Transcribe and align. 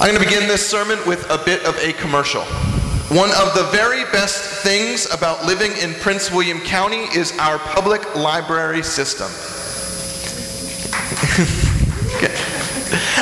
I'm 0.00 0.14
going 0.14 0.18
to 0.18 0.26
begin 0.26 0.48
this 0.48 0.66
sermon 0.66 0.98
with 1.06 1.28
a 1.28 1.36
bit 1.36 1.62
of 1.66 1.76
a 1.76 1.92
commercial. 1.92 2.40
One 3.14 3.28
of 3.32 3.54
the 3.54 3.68
very 3.70 4.04
best 4.04 4.62
things 4.62 5.06
about 5.12 5.44
living 5.44 5.72
in 5.72 5.92
Prince 5.92 6.30
William 6.30 6.58
County 6.60 7.02
is 7.14 7.36
our 7.38 7.58
public 7.58 8.16
library 8.16 8.82
system. 8.82 9.26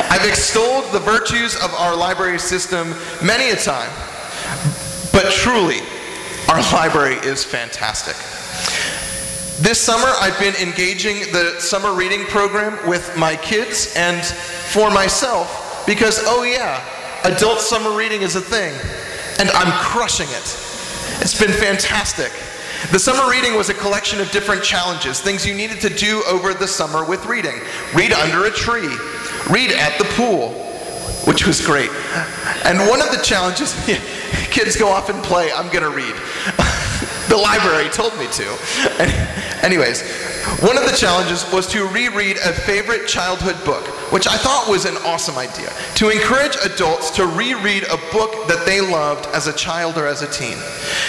I've 0.09 0.25
extolled 0.25 0.93
the 0.93 1.01
virtues 1.01 1.57
of 1.57 1.75
our 1.75 1.97
library 1.97 2.39
system 2.39 2.95
many 3.25 3.51
a 3.51 3.57
time, 3.57 3.91
but 5.13 5.33
truly, 5.33 5.81
our 6.49 6.63
library 6.73 7.17
is 7.27 7.43
fantastic. 7.43 8.15
This 9.61 9.81
summer, 9.81 10.13
I've 10.21 10.39
been 10.39 10.55
engaging 10.65 11.33
the 11.33 11.59
summer 11.59 11.93
reading 11.93 12.25
program 12.27 12.79
with 12.89 13.19
my 13.19 13.35
kids 13.35 13.97
and 13.97 14.25
for 14.25 14.93
myself 14.93 15.65
because, 15.89 16.21
oh 16.25 16.43
yeah, 16.43 16.85
adult 17.25 17.61
summer 17.61 17.97
reading 17.97 18.21
is 18.21 18.37
a 18.37 18.43
thing, 18.43 18.75
and 19.41 19.49
I'm 19.53 19.73
crushing 19.81 20.29
it. 20.29 20.45
It's 21.25 21.41
been 21.41 21.51
fantastic. 21.51 22.31
The 22.93 22.99
summer 22.99 23.29
reading 23.29 23.57
was 23.57 23.71
a 23.71 23.75
collection 23.75 24.21
of 24.21 24.31
different 24.31 24.63
challenges, 24.63 25.23
things 25.23 25.47
you 25.47 25.55
needed 25.55 25.81
to 25.81 25.89
do 25.89 26.23
over 26.29 26.53
the 26.53 26.69
summer 26.69 27.07
with 27.07 27.25
reading. 27.25 27.55
Read 27.95 28.13
under 28.13 28.45
a 28.45 28.51
tree, 28.51 28.95
read 29.49 29.73
at 29.73 29.97
the 29.97 30.05
pool, 30.13 30.51
which 31.25 31.47
was 31.47 31.65
great. 31.65 31.91
And 32.65 32.79
one 32.91 33.01
of 33.01 33.11
the 33.11 33.23
challenges, 33.25 33.75
kids 34.51 34.77
go 34.77 34.89
off 34.89 35.09
and 35.09 35.25
play, 35.25 35.51
I'm 35.53 35.71
to 35.73 35.89
read. 35.89 36.15
the 37.31 37.37
library 37.37 37.89
told 37.89 38.13
me 38.19 38.27
to. 38.33 39.65
anyways, 39.65 40.03
one 40.61 40.77
of 40.77 40.85
the 40.85 40.97
challenges 40.97 41.45
was 41.53 41.67
to 41.69 41.87
reread 41.89 42.37
a 42.39 42.53
favorite 42.53 43.07
childhood 43.07 43.57
book, 43.65 43.85
which 44.13 44.27
I 44.27 44.37
thought 44.37 44.69
was 44.69 44.85
an 44.85 44.97
awesome 45.07 45.39
idea. 45.39 45.73
To 45.97 46.09
encourage 46.11 46.57
adults 46.65 47.11
to 47.13 47.27
reread 47.27 47.85
a 47.85 47.97
book 48.11 48.49
that 48.49 48.65
they 48.67 48.81
loved 48.81 49.27
as 49.27 49.47
a 49.47 49.53
child 49.53 49.97
or 49.97 50.07
as 50.07 50.23
a 50.23 50.31
teen. 50.31 50.59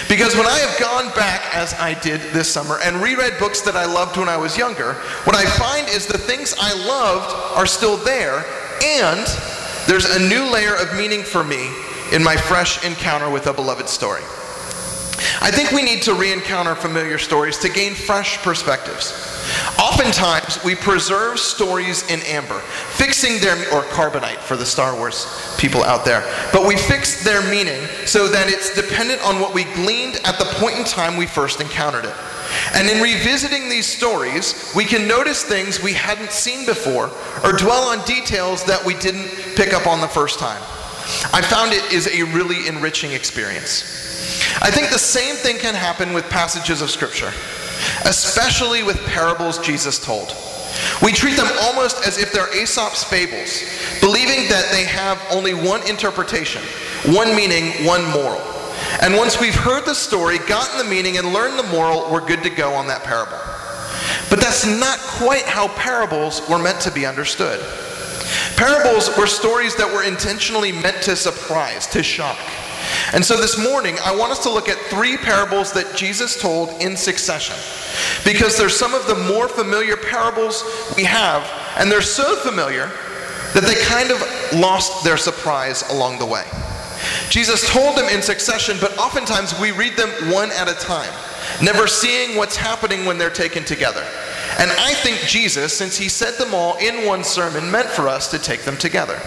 Because 0.08 0.36
when 0.36 0.46
I 0.46 0.58
have 0.58 0.78
gone 0.78 1.12
back, 1.14 1.42
as 1.54 1.74
I 1.74 1.98
did 2.00 2.20
this 2.32 2.48
summer, 2.48 2.78
and 2.84 3.02
reread 3.02 3.38
books 3.38 3.60
that 3.62 3.76
I 3.76 3.86
loved 3.86 4.16
when 4.16 4.28
I 4.28 4.36
was 4.36 4.56
younger, 4.56 4.94
what 5.24 5.36
I 5.36 5.44
find 5.44 5.88
is 5.88 6.06
the 6.06 6.18
things 6.18 6.54
I 6.58 6.72
loved 6.86 7.34
are 7.56 7.66
still 7.66 7.96
there, 7.96 8.44
and 8.82 9.26
there's 9.86 10.04
a 10.04 10.28
new 10.28 10.50
layer 10.52 10.76
of 10.76 10.94
meaning 10.96 11.22
for 11.22 11.42
me 11.42 11.70
in 12.12 12.22
my 12.22 12.36
fresh 12.36 12.84
encounter 12.84 13.30
with 13.30 13.46
a 13.46 13.52
beloved 13.52 13.88
story. 13.88 14.22
I 15.40 15.50
think 15.50 15.70
we 15.70 15.82
need 15.82 16.02
to 16.02 16.14
re 16.14 16.32
encounter 16.32 16.74
familiar 16.74 17.18
stories 17.18 17.58
to 17.58 17.68
gain 17.68 17.94
fresh 17.94 18.38
perspectives. 18.38 19.12
Oftentimes, 19.78 20.62
we 20.64 20.74
preserve 20.74 21.38
stories 21.38 22.08
in 22.10 22.20
amber, 22.22 22.58
fixing 22.60 23.40
their, 23.40 23.56
or 23.72 23.82
carbonite 23.84 24.38
for 24.38 24.56
the 24.56 24.66
Star 24.66 24.94
Wars 24.94 25.54
people 25.58 25.82
out 25.82 26.04
there, 26.04 26.22
but 26.52 26.66
we 26.66 26.76
fix 26.76 27.24
their 27.24 27.42
meaning 27.50 27.80
so 28.06 28.28
that 28.28 28.48
it's 28.48 28.74
dependent 28.74 29.22
on 29.24 29.40
what 29.40 29.54
we 29.54 29.64
gleaned 29.74 30.16
at 30.24 30.38
the 30.38 30.44
point 30.56 30.76
in 30.76 30.84
time 30.84 31.16
we 31.16 31.26
first 31.26 31.60
encountered 31.60 32.04
it. 32.04 32.14
And 32.74 32.88
in 32.88 33.02
revisiting 33.02 33.68
these 33.68 33.86
stories, 33.86 34.72
we 34.74 34.84
can 34.84 35.06
notice 35.06 35.44
things 35.44 35.82
we 35.82 35.92
hadn't 35.92 36.32
seen 36.32 36.66
before 36.66 37.10
or 37.44 37.52
dwell 37.52 37.84
on 37.84 38.04
details 38.04 38.64
that 38.64 38.84
we 38.84 38.94
didn't 38.94 39.28
pick 39.56 39.72
up 39.72 39.86
on 39.86 40.00
the 40.00 40.08
first 40.08 40.38
time. 40.38 40.60
I 41.32 41.42
found 41.42 41.72
it 41.72 41.92
is 41.92 42.06
a 42.08 42.22
really 42.34 42.68
enriching 42.68 43.12
experience. 43.12 44.09
I 44.62 44.70
think 44.70 44.90
the 44.90 44.98
same 44.98 45.36
thing 45.36 45.58
can 45.58 45.74
happen 45.74 46.12
with 46.12 46.28
passages 46.28 46.82
of 46.82 46.90
Scripture, 46.90 47.32
especially 48.04 48.82
with 48.82 49.04
parables 49.06 49.58
Jesus 49.58 49.98
told. 49.98 50.34
We 51.02 51.12
treat 51.12 51.36
them 51.36 51.48
almost 51.62 52.06
as 52.06 52.18
if 52.18 52.32
they're 52.32 52.52
Aesop's 52.54 53.04
fables, 53.04 53.62
believing 54.00 54.48
that 54.48 54.68
they 54.70 54.84
have 54.84 55.20
only 55.30 55.54
one 55.54 55.86
interpretation, 55.88 56.62
one 57.06 57.34
meaning, 57.34 57.84
one 57.86 58.04
moral. 58.10 58.40
And 59.02 59.14
once 59.14 59.40
we've 59.40 59.54
heard 59.54 59.84
the 59.84 59.94
story, 59.94 60.38
gotten 60.38 60.78
the 60.78 60.84
meaning, 60.84 61.18
and 61.18 61.32
learned 61.32 61.58
the 61.58 61.68
moral, 61.68 62.10
we're 62.10 62.26
good 62.26 62.42
to 62.42 62.50
go 62.50 62.74
on 62.74 62.86
that 62.88 63.02
parable. 63.02 63.38
But 64.28 64.40
that's 64.40 64.66
not 64.66 64.98
quite 64.98 65.42
how 65.42 65.68
parables 65.68 66.46
were 66.48 66.58
meant 66.58 66.80
to 66.82 66.90
be 66.90 67.06
understood. 67.06 67.60
Parables 68.56 69.16
were 69.16 69.26
stories 69.26 69.74
that 69.76 69.92
were 69.92 70.04
intentionally 70.04 70.70
meant 70.70 71.02
to 71.02 71.16
surprise, 71.16 71.86
to 71.88 72.02
shock. 72.02 72.38
And 73.12 73.24
so 73.24 73.36
this 73.36 73.58
morning, 73.58 73.96
I 74.04 74.14
want 74.14 74.32
us 74.32 74.42
to 74.44 74.50
look 74.50 74.68
at 74.68 74.78
three 74.78 75.16
parables 75.16 75.72
that 75.72 75.96
Jesus 75.96 76.40
told 76.40 76.70
in 76.80 76.96
succession. 76.96 77.56
Because 78.24 78.56
they're 78.56 78.68
some 78.68 78.94
of 78.94 79.06
the 79.06 79.14
more 79.32 79.48
familiar 79.48 79.96
parables 79.96 80.64
we 80.96 81.04
have, 81.04 81.48
and 81.78 81.90
they're 81.90 82.02
so 82.02 82.36
familiar 82.36 82.90
that 83.54 83.64
they 83.64 83.74
kind 83.84 84.10
of 84.10 84.60
lost 84.60 85.04
their 85.04 85.16
surprise 85.16 85.82
along 85.90 86.18
the 86.18 86.26
way. 86.26 86.44
Jesus 87.30 87.68
told 87.70 87.96
them 87.96 88.08
in 88.08 88.22
succession, 88.22 88.76
but 88.80 88.96
oftentimes 88.98 89.58
we 89.58 89.72
read 89.72 89.96
them 89.96 90.10
one 90.32 90.50
at 90.52 90.68
a 90.68 90.74
time, 90.74 91.12
never 91.62 91.86
seeing 91.86 92.36
what's 92.36 92.56
happening 92.56 93.04
when 93.04 93.18
they're 93.18 93.30
taken 93.30 93.64
together. 93.64 94.04
And 94.58 94.70
I 94.70 94.92
think 94.94 95.18
Jesus, 95.26 95.76
since 95.76 95.96
he 95.96 96.08
said 96.08 96.34
them 96.34 96.54
all 96.54 96.76
in 96.78 97.06
one 97.06 97.24
sermon, 97.24 97.70
meant 97.70 97.88
for 97.88 98.08
us 98.08 98.30
to 98.32 98.38
take 98.38 98.62
them 98.62 98.76
together. 98.76 99.18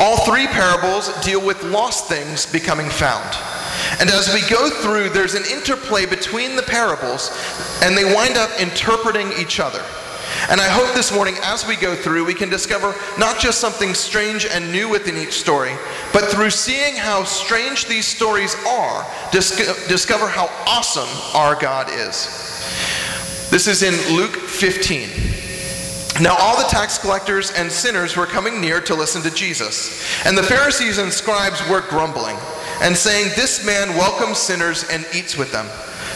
All 0.00 0.24
three 0.24 0.46
parables 0.46 1.12
deal 1.22 1.44
with 1.44 1.62
lost 1.62 2.08
things 2.08 2.46
becoming 2.46 2.88
found. 2.88 3.36
And 4.00 4.08
as 4.08 4.32
we 4.32 4.40
go 4.48 4.70
through, 4.70 5.10
there's 5.10 5.34
an 5.34 5.44
interplay 5.44 6.06
between 6.06 6.56
the 6.56 6.62
parables, 6.62 7.30
and 7.82 7.94
they 7.94 8.04
wind 8.04 8.38
up 8.38 8.48
interpreting 8.58 9.30
each 9.38 9.60
other. 9.60 9.84
And 10.48 10.58
I 10.58 10.68
hope 10.68 10.94
this 10.94 11.14
morning, 11.14 11.34
as 11.42 11.66
we 11.66 11.76
go 11.76 11.94
through, 11.94 12.24
we 12.24 12.32
can 12.32 12.48
discover 12.48 12.94
not 13.18 13.38
just 13.38 13.60
something 13.60 13.92
strange 13.92 14.46
and 14.46 14.72
new 14.72 14.88
within 14.88 15.18
each 15.18 15.34
story, 15.34 15.72
but 16.14 16.24
through 16.24 16.48
seeing 16.48 16.96
how 16.96 17.24
strange 17.24 17.84
these 17.86 18.06
stories 18.06 18.56
are, 18.66 19.06
dis- 19.32 19.86
discover 19.86 20.28
how 20.28 20.48
awesome 20.66 21.08
our 21.34 21.56
God 21.56 21.90
is. 21.90 22.26
This 23.50 23.66
is 23.66 23.82
in 23.82 24.16
Luke 24.16 24.34
15. 24.34 25.49
Now 26.20 26.36
all 26.38 26.56
the 26.56 26.68
tax 26.68 26.98
collectors 26.98 27.50
and 27.52 27.72
sinners 27.72 28.16
were 28.16 28.26
coming 28.26 28.60
near 28.60 28.80
to 28.82 28.94
listen 28.94 29.22
to 29.22 29.30
Jesus. 29.30 30.04
And 30.26 30.36
the 30.36 30.42
Pharisees 30.42 30.98
and 30.98 31.10
scribes 31.10 31.66
were 31.68 31.80
grumbling 31.80 32.36
and 32.82 32.94
saying, 32.94 33.32
This 33.36 33.64
man 33.64 33.88
welcomes 33.96 34.38
sinners 34.38 34.84
and 34.90 35.06
eats 35.14 35.36
with 35.38 35.50
them. 35.50 35.66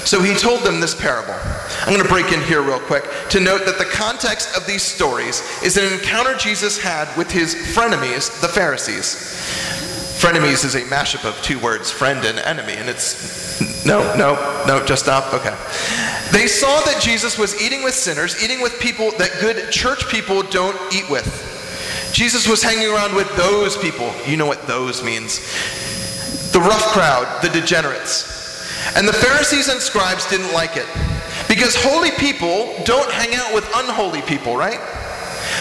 So 0.05 0.21
he 0.21 0.35
told 0.35 0.61
them 0.61 0.81
this 0.81 0.95
parable. 0.95 1.35
I'm 1.81 1.95
going 1.95 2.03
to 2.03 2.09
break 2.09 2.31
in 2.33 2.43
here 2.43 2.61
real 2.61 2.81
quick 2.81 3.05
to 3.31 3.41
note 3.41 3.65
that 3.65 3.79
the 3.79 3.87
context 3.87 4.55
of 4.55 4.67
these 4.67 4.83
stories 4.83 5.43
is 5.63 5.79
an 5.79 5.91
encounter 5.91 6.35
Jesus 6.35 6.79
had 6.79 7.15
with 7.17 7.31
his 7.31 7.55
frenemies, 7.55 8.41
the 8.43 8.49
Pharisees. 8.49 9.41
Frenemies 10.25 10.65
is 10.65 10.75
a 10.75 10.81
mashup 10.85 11.29
of 11.29 11.37
two 11.43 11.59
words, 11.59 11.91
friend 11.91 12.25
and 12.25 12.39
enemy, 12.39 12.73
and 12.73 12.89
it's 12.89 13.85
no, 13.85 14.01
no, 14.17 14.65
no, 14.67 14.83
just 14.87 15.03
stop. 15.03 15.35
Okay. 15.35 15.55
They 16.33 16.47
saw 16.47 16.81
that 16.87 16.99
Jesus 16.99 17.37
was 17.37 17.61
eating 17.61 17.85
with 17.85 17.93
sinners, 17.93 18.43
eating 18.43 18.63
with 18.63 18.81
people 18.81 19.11
that 19.19 19.33
good 19.39 19.71
church 19.71 20.09
people 20.09 20.43
don't 20.45 20.81
eat 20.95 21.11
with. 21.11 21.29
Jesus 22.15 22.49
was 22.49 22.63
hanging 22.63 22.91
around 22.91 23.15
with 23.15 23.29
those 23.37 23.77
people. 23.77 24.15
You 24.27 24.39
know 24.39 24.47
what 24.47 24.67
those 24.67 25.05
means. 25.05 25.41
The 26.53 26.61
rough 26.61 26.87
crowd, 26.95 27.43
the 27.43 27.51
degenerates. 27.51 28.97
And 28.97 29.07
the 29.07 29.13
Pharisees 29.13 29.69
and 29.69 29.79
scribes 29.79 30.27
didn't 30.31 30.55
like 30.55 30.79
it. 30.79 30.87
Because 31.51 31.77
holy 31.77 32.13
people 32.13 32.73
don't 32.87 33.13
hang 33.13 33.35
out 33.35 33.53
with 33.53 33.71
unholy 33.77 34.23
people, 34.23 34.57
right? 34.57 34.81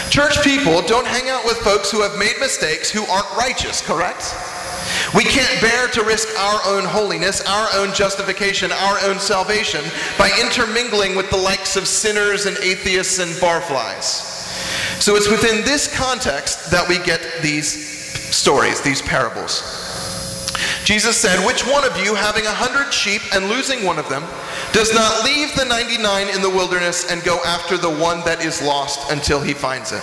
Church 0.08 0.42
people 0.42 0.80
don't 0.80 1.06
hang 1.06 1.28
out 1.28 1.44
with 1.44 1.58
folks 1.58 1.90
who 1.90 2.00
have 2.00 2.18
made 2.18 2.36
mistakes 2.40 2.90
who 2.90 3.04
aren't 3.12 3.30
righteous, 3.36 3.86
correct? 3.86 4.34
We 5.14 5.22
can't 5.22 5.60
bear 5.60 5.86
to 5.88 6.02
risk 6.02 6.28
our 6.36 6.60
own 6.66 6.84
holiness, 6.84 7.40
our 7.46 7.68
own 7.74 7.94
justification, 7.94 8.72
our 8.72 8.98
own 9.04 9.20
salvation 9.20 9.84
by 10.18 10.30
intermingling 10.40 11.14
with 11.14 11.30
the 11.30 11.36
likes 11.36 11.76
of 11.76 11.86
sinners 11.86 12.46
and 12.46 12.56
atheists 12.58 13.20
and 13.20 13.30
barflies. 13.32 14.32
So 15.00 15.14
it's 15.14 15.30
within 15.30 15.64
this 15.64 15.94
context 15.96 16.70
that 16.72 16.88
we 16.88 16.98
get 16.98 17.20
these 17.42 17.70
stories, 18.34 18.80
these 18.80 19.02
parables. 19.02 19.62
Jesus 20.84 21.16
said, 21.16 21.44
Which 21.46 21.64
one 21.64 21.84
of 21.84 21.96
you, 22.04 22.16
having 22.16 22.46
a 22.46 22.52
hundred 22.52 22.92
sheep 22.92 23.22
and 23.32 23.48
losing 23.48 23.84
one 23.84 23.98
of 24.00 24.08
them, 24.08 24.24
does 24.72 24.92
not 24.92 25.24
leave 25.24 25.54
the 25.54 25.64
99 25.64 26.28
in 26.28 26.42
the 26.42 26.50
wilderness 26.50 27.10
and 27.10 27.22
go 27.22 27.38
after 27.46 27.76
the 27.76 27.90
one 27.90 28.18
that 28.24 28.44
is 28.44 28.60
lost 28.60 29.12
until 29.12 29.40
he 29.40 29.54
finds 29.54 29.92
it? 29.92 30.02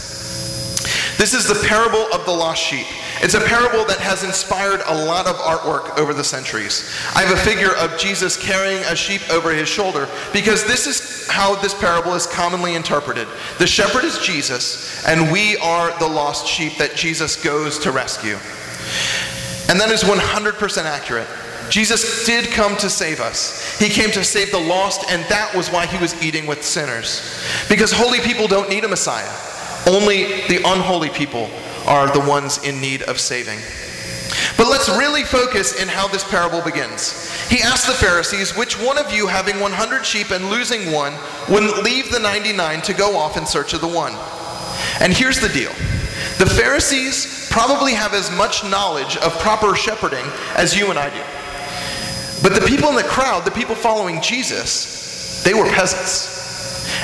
This 1.21 1.35
is 1.35 1.45
the 1.47 1.67
parable 1.67 2.11
of 2.11 2.25
the 2.25 2.31
lost 2.31 2.63
sheep. 2.63 2.87
It's 3.21 3.35
a 3.35 3.41
parable 3.41 3.85
that 3.85 3.99
has 3.99 4.23
inspired 4.23 4.81
a 4.87 5.05
lot 5.05 5.27
of 5.27 5.35
artwork 5.35 5.95
over 5.99 6.15
the 6.15 6.23
centuries. 6.23 6.91
I 7.15 7.21
have 7.21 7.37
a 7.37 7.41
figure 7.43 7.75
of 7.75 7.95
Jesus 7.99 8.35
carrying 8.35 8.83
a 8.85 8.95
sheep 8.95 9.21
over 9.29 9.51
his 9.51 9.69
shoulder 9.69 10.09
because 10.33 10.65
this 10.65 10.87
is 10.87 11.27
how 11.29 11.53
this 11.61 11.79
parable 11.79 12.15
is 12.15 12.25
commonly 12.25 12.73
interpreted. 12.73 13.27
The 13.59 13.67
shepherd 13.67 14.03
is 14.03 14.17
Jesus, 14.17 15.05
and 15.05 15.31
we 15.31 15.57
are 15.57 15.95
the 15.99 16.07
lost 16.07 16.47
sheep 16.47 16.79
that 16.79 16.95
Jesus 16.95 17.35
goes 17.35 17.77
to 17.77 17.91
rescue. 17.91 18.37
And 19.69 19.79
that 19.79 19.91
is 19.91 20.01
100% 20.01 20.83
accurate. 20.85 21.27
Jesus 21.69 22.25
did 22.25 22.49
come 22.49 22.75
to 22.77 22.89
save 22.89 23.19
us. 23.19 23.77
He 23.77 23.89
came 23.89 24.09
to 24.09 24.23
save 24.23 24.51
the 24.51 24.59
lost, 24.59 25.05
and 25.11 25.23
that 25.25 25.53
was 25.55 25.69
why 25.69 25.85
he 25.85 25.99
was 25.99 26.19
eating 26.23 26.47
with 26.47 26.63
sinners. 26.63 27.45
Because 27.69 27.91
holy 27.91 28.21
people 28.21 28.47
don't 28.47 28.69
need 28.69 28.85
a 28.85 28.87
Messiah, 28.87 29.31
only 29.87 30.47
the 30.47 30.61
unholy 30.65 31.09
people 31.09 31.49
are 31.85 32.11
the 32.11 32.27
ones 32.27 32.63
in 32.63 32.79
need 32.79 33.01
of 33.03 33.19
saving. 33.19 33.59
But 34.57 34.69
let's 34.69 34.89
really 34.89 35.23
focus 35.23 35.81
in 35.81 35.87
how 35.87 36.07
this 36.07 36.23
parable 36.23 36.61
begins. 36.61 37.29
He 37.49 37.61
asked 37.61 37.87
the 37.87 37.93
Pharisees, 37.93 38.55
Which 38.55 38.79
one 38.79 38.97
of 38.97 39.11
you, 39.13 39.27
having 39.27 39.59
100 39.59 40.05
sheep 40.05 40.31
and 40.31 40.49
losing 40.49 40.91
one, 40.91 41.13
wouldn't 41.49 41.83
leave 41.83 42.11
the 42.11 42.19
99 42.19 42.81
to 42.83 42.93
go 42.93 43.17
off 43.17 43.37
in 43.37 43.45
search 43.45 43.73
of 43.73 43.81
the 43.81 43.87
one? 43.87 44.13
And 44.99 45.13
here's 45.13 45.39
the 45.39 45.49
deal 45.49 45.71
the 46.37 46.45
Pharisees 46.45 47.49
probably 47.51 47.93
have 47.93 48.13
as 48.13 48.31
much 48.31 48.63
knowledge 48.63 49.17
of 49.17 49.37
proper 49.39 49.75
shepherding 49.75 50.25
as 50.55 50.77
you 50.77 50.89
and 50.89 50.97
I 50.97 51.09
do. 51.09 51.23
But 52.41 52.59
the 52.59 52.65
people 52.65 52.89
in 52.89 52.95
the 52.95 53.03
crowd, 53.03 53.45
the 53.45 53.51
people 53.51 53.75
following 53.75 54.21
Jesus, 54.21 55.43
they 55.43 55.53
were 55.53 55.65
peasants. 55.65 56.39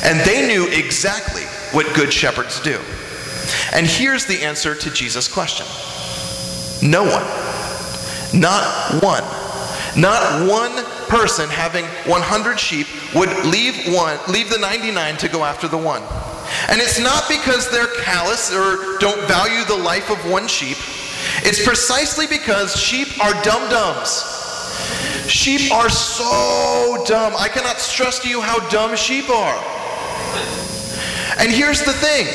And 0.04 0.20
they 0.22 0.48
knew 0.48 0.68
exactly 0.68 1.44
what 1.72 1.94
good 1.96 2.12
shepherds 2.12 2.60
do. 2.62 2.80
And 3.74 3.86
here's 3.86 4.26
the 4.26 4.44
answer 4.44 4.76
to 4.76 4.90
Jesus' 4.92 5.28
question 5.28 5.66
No 6.82 7.04
one. 7.04 7.26
Not 8.34 9.02
one. 9.04 9.24
Not 9.96 10.48
one 10.48 10.86
person 11.08 11.50
having 11.50 11.86
100 11.86 12.60
sheep 12.60 12.88
would 13.16 13.30
leave 13.46 13.94
one, 13.94 14.20
leave 14.28 14.50
the 14.50 14.60
99 14.60 15.18
to 15.18 15.28
go 15.28 15.44
after 15.44 15.68
the 15.68 15.78
one. 15.78 16.04
And 16.70 16.80
it's 16.80 17.00
not 17.00 17.28
because 17.28 17.70
they're 17.72 17.94
callous 18.02 18.54
or 18.54 18.98
don't 19.00 19.20
value 19.28 19.64
the 19.66 19.76
life 19.76 20.12
of 20.12 20.30
one 20.30 20.48
sheep. 20.48 20.78
It's 21.44 21.64
precisely 21.64 22.28
because 22.28 22.76
sheep 22.76 23.20
are 23.24 23.34
dum 23.44 23.70
dums. 23.70 24.24
Sheep 25.28 25.72
are 25.72 25.90
so 25.90 27.04
dumb. 27.08 27.34
I 27.38 27.50
cannot 27.50 27.80
stress 27.80 28.20
to 28.20 28.30
you 28.30 28.42
how 28.42 28.60
dumb 28.70 28.96
sheep 28.96 29.30
are. 29.30 30.77
And 31.40 31.52
here's 31.52 31.84
the 31.84 31.94
thing 31.94 32.26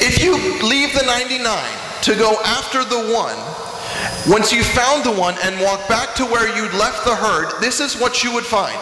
if 0.00 0.22
you 0.22 0.34
leave 0.66 0.94
the 0.94 1.04
99 1.04 1.42
to 2.02 2.14
go 2.14 2.36
after 2.44 2.84
the 2.84 3.12
one, 3.12 3.36
once 4.28 4.52
you 4.52 4.62
found 4.62 5.04
the 5.04 5.12
one 5.12 5.34
and 5.42 5.60
walk 5.60 5.88
back 5.88 6.14
to 6.14 6.24
where 6.24 6.46
you'd 6.56 6.72
left 6.74 7.04
the 7.04 7.14
herd, 7.14 7.60
this 7.60 7.80
is 7.80 7.98
what 7.98 8.22
you 8.22 8.32
would 8.32 8.46
find. 8.46 8.78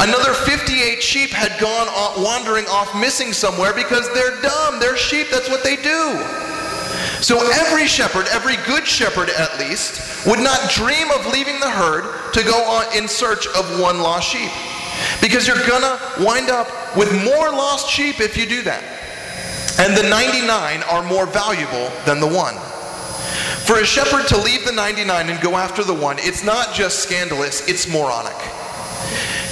Another 0.00 0.34
58 0.34 1.02
sheep 1.02 1.30
had 1.30 1.58
gone 1.60 1.88
off, 1.88 2.18
wandering 2.18 2.66
off 2.66 2.94
missing 2.94 3.32
somewhere 3.32 3.72
because 3.72 4.12
they're 4.12 4.40
dumb. 4.42 4.80
They're 4.80 4.96
sheep, 4.96 5.28
that's 5.30 5.48
what 5.48 5.62
they 5.62 5.76
do. 5.76 6.20
So 7.22 7.40
every 7.52 7.86
shepherd, 7.86 8.26
every 8.30 8.56
good 8.66 8.86
shepherd 8.86 9.30
at 9.30 9.58
least, 9.58 10.26
would 10.26 10.40
not 10.40 10.70
dream 10.70 11.10
of 11.12 11.26
leaving 11.32 11.58
the 11.60 11.70
herd 11.70 12.32
to 12.34 12.42
go 12.42 12.62
on 12.64 12.96
in 12.96 13.08
search 13.08 13.46
of 13.46 13.80
one 13.80 14.00
lost 14.00 14.28
sheep. 14.28 14.50
Because 15.22 15.46
you're 15.46 15.66
gonna 15.66 15.98
wind 16.20 16.50
up 16.50 16.68
with 16.96 17.10
more 17.24 17.50
lost 17.50 17.88
sheep 17.88 18.20
if 18.20 18.36
you 18.36 18.46
do 18.46 18.62
that. 18.62 18.82
And 19.78 19.96
the 19.96 20.08
99 20.08 20.82
are 20.84 21.02
more 21.02 21.26
valuable 21.26 21.90
than 22.06 22.20
the 22.20 22.28
one. 22.28 22.54
For 23.64 23.80
a 23.80 23.84
shepherd 23.84 24.28
to 24.28 24.36
leave 24.36 24.64
the 24.64 24.72
99 24.72 25.30
and 25.30 25.40
go 25.40 25.56
after 25.56 25.82
the 25.82 25.94
one, 25.94 26.16
it's 26.20 26.44
not 26.44 26.74
just 26.74 27.00
scandalous, 27.00 27.66
it's 27.66 27.88
moronic. 27.88 28.36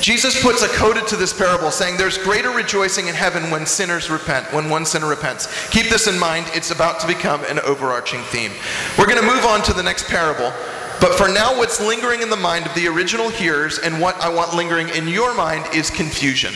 Jesus 0.02 0.42
puts 0.42 0.62
a 0.62 0.68
coda 0.68 1.00
to 1.06 1.16
this 1.16 1.32
parable 1.32 1.70
saying 1.70 1.96
there's 1.96 2.18
greater 2.18 2.50
rejoicing 2.50 3.06
in 3.06 3.14
heaven 3.14 3.50
when 3.50 3.64
sinners 3.64 4.10
repent, 4.10 4.52
when 4.52 4.68
one 4.68 4.84
sinner 4.84 5.08
repents. 5.08 5.46
Keep 5.70 5.90
this 5.90 6.08
in 6.08 6.18
mind, 6.18 6.46
it's 6.54 6.72
about 6.72 7.00
to 7.00 7.06
become 7.06 7.42
an 7.44 7.60
overarching 7.60 8.20
theme. 8.24 8.52
We're 8.98 9.06
going 9.06 9.20
to 9.20 9.26
move 9.26 9.44
on 9.44 9.62
to 9.62 9.72
the 9.72 9.82
next 9.82 10.08
parable, 10.08 10.52
but 11.00 11.14
for 11.14 11.28
now, 11.28 11.56
what's 11.56 11.80
lingering 11.80 12.20
in 12.20 12.30
the 12.30 12.36
mind 12.36 12.66
of 12.66 12.74
the 12.74 12.86
original 12.88 13.28
hearers 13.28 13.78
and 13.78 14.00
what 14.00 14.20
I 14.20 14.28
want 14.28 14.54
lingering 14.54 14.88
in 14.88 15.08
your 15.08 15.34
mind 15.34 15.64
is 15.74 15.88
confusion. 15.88 16.52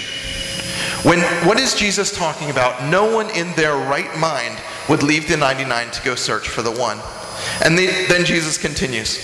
When, 1.03 1.21
what 1.47 1.61
is 1.61 1.75
Jesus 1.75 2.17
talking 2.17 2.51
about? 2.51 2.91
No 2.91 3.15
one 3.15 3.31
in 3.31 3.53
their 3.53 3.77
right 3.77 4.17
mind 4.19 4.57
would 4.89 5.03
leave 5.03 5.29
the 5.29 5.37
99 5.37 5.91
to 5.91 6.03
go 6.03 6.15
search 6.15 6.49
for 6.49 6.63
the 6.63 6.71
one. 6.71 6.99
And 7.65 7.79
the, 7.79 7.87
then 8.09 8.25
Jesus 8.25 8.59
continues. 8.59 9.19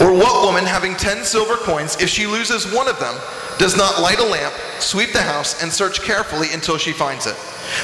Or 0.00 0.12
what 0.12 0.44
woman 0.44 0.64
having 0.64 0.94
10 0.94 1.24
silver 1.24 1.56
coins, 1.56 2.00
if 2.00 2.08
she 2.08 2.26
loses 2.26 2.72
one 2.72 2.88
of 2.88 2.98
them, 2.98 3.14
does 3.58 3.76
not 3.76 4.00
light 4.00 4.20
a 4.20 4.24
lamp, 4.24 4.54
sweep 4.78 5.12
the 5.12 5.22
house, 5.22 5.62
and 5.62 5.72
search 5.72 6.02
carefully 6.02 6.48
until 6.52 6.78
she 6.78 6.92
finds 6.92 7.26
it? 7.26 7.34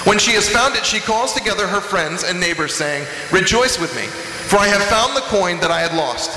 When 0.06 0.18
she 0.18 0.32
has 0.32 0.48
found 0.48 0.76
it, 0.76 0.84
she 0.84 1.00
calls 1.00 1.32
together 1.32 1.66
her 1.66 1.80
friends 1.80 2.24
and 2.24 2.38
neighbors, 2.40 2.74
saying, 2.74 3.06
Rejoice 3.32 3.78
with 3.80 3.94
me, 3.96 4.02
for 4.02 4.58
I 4.58 4.68
have 4.68 4.82
found 4.84 5.16
the 5.16 5.22
coin 5.22 5.60
that 5.60 5.70
I 5.70 5.80
had 5.80 5.94
lost. 5.94 6.30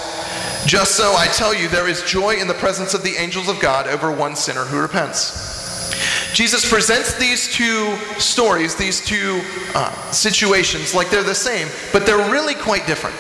Just 0.68 0.96
so 0.96 1.14
I 1.16 1.28
tell 1.28 1.54
you, 1.54 1.70
there 1.70 1.88
is 1.88 2.04
joy 2.04 2.36
in 2.36 2.48
the 2.48 2.54
presence 2.56 2.94
of 2.94 3.04
the 3.04 3.16
angels 3.16 3.48
of 3.48 3.60
God 3.60 3.88
over 3.88 4.12
one 4.12 4.36
sinner 4.36 4.66
who 4.66 4.82
repents. 4.82 5.57
Jesus 6.38 6.70
presents 6.70 7.18
these 7.18 7.52
two 7.52 7.98
stories, 8.20 8.76
these 8.76 9.04
two 9.04 9.42
uh, 9.74 9.92
situations, 10.12 10.94
like 10.94 11.10
they're 11.10 11.24
the 11.24 11.34
same, 11.34 11.68
but 11.92 12.06
they're 12.06 12.30
really 12.32 12.54
quite 12.54 12.86
different. 12.86 13.16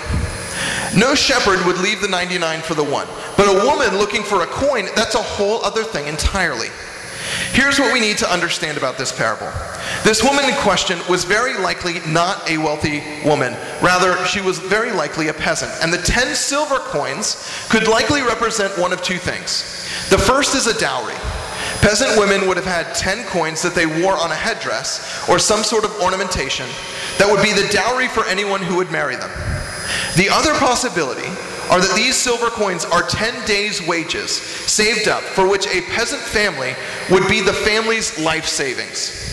No 0.95 1.15
shepherd 1.15 1.65
would 1.65 1.79
leave 1.79 1.99
the 1.99 2.07
99 2.07 2.61
for 2.61 2.75
the 2.75 2.83
one, 2.83 3.07
but 3.35 3.47
a 3.47 3.65
woman 3.65 3.97
looking 3.97 4.21
for 4.21 4.43
a 4.43 4.45
coin, 4.45 4.85
that's 4.95 5.15
a 5.15 5.21
whole 5.23 5.65
other 5.65 5.83
thing 5.83 6.05
entirely. 6.05 6.67
Here's 7.53 7.79
what 7.79 7.91
we 7.91 7.99
need 7.99 8.19
to 8.19 8.31
understand 8.31 8.77
about 8.77 8.99
this 8.99 9.11
parable. 9.11 9.51
This 10.03 10.23
woman 10.23 10.45
in 10.45 10.53
question 10.57 10.99
was 11.09 11.23
very 11.23 11.57
likely 11.57 12.01
not 12.05 12.47
a 12.47 12.59
wealthy 12.59 13.01
woman. 13.25 13.53
Rather, 13.81 14.23
she 14.27 14.41
was 14.41 14.59
very 14.59 14.91
likely 14.91 15.29
a 15.29 15.33
peasant. 15.33 15.71
And 15.81 15.91
the 15.91 15.97
10 15.97 16.35
silver 16.35 16.77
coins 16.77 17.51
could 17.71 17.87
likely 17.87 18.21
represent 18.21 18.77
one 18.77 18.93
of 18.93 19.01
two 19.01 19.17
things. 19.17 19.63
The 20.11 20.19
first 20.19 20.53
is 20.53 20.67
a 20.67 20.79
dowry. 20.79 21.15
Peasant 21.81 22.17
women 22.19 22.47
would 22.47 22.57
have 22.57 22.65
had 22.65 22.93
10 22.95 23.25
coins 23.25 23.61
that 23.61 23.75
they 23.75 23.85
wore 23.85 24.17
on 24.17 24.31
a 24.31 24.35
headdress 24.35 25.27
or 25.29 25.39
some 25.39 25.63
sort 25.63 25.85
of 25.85 25.91
ornamentation 26.01 26.67
that 27.17 27.29
would 27.29 27.41
be 27.43 27.53
the 27.53 27.67
dowry 27.71 28.07
for 28.07 28.25
anyone 28.25 28.61
who 28.61 28.75
would 28.75 28.91
marry 28.91 29.15
them. 29.15 29.29
The 30.15 30.29
other 30.29 30.53
possibility 30.55 31.27
are 31.69 31.79
that 31.79 31.93
these 31.95 32.15
silver 32.15 32.49
coins 32.49 32.85
are 32.85 33.03
10 33.03 33.45
days' 33.45 33.85
wages 33.85 34.31
saved 34.31 35.07
up 35.07 35.21
for 35.21 35.47
which 35.47 35.67
a 35.67 35.81
peasant 35.81 36.21
family 36.21 36.73
would 37.11 37.27
be 37.27 37.41
the 37.41 37.53
family's 37.53 38.17
life 38.19 38.45
savings. 38.45 39.25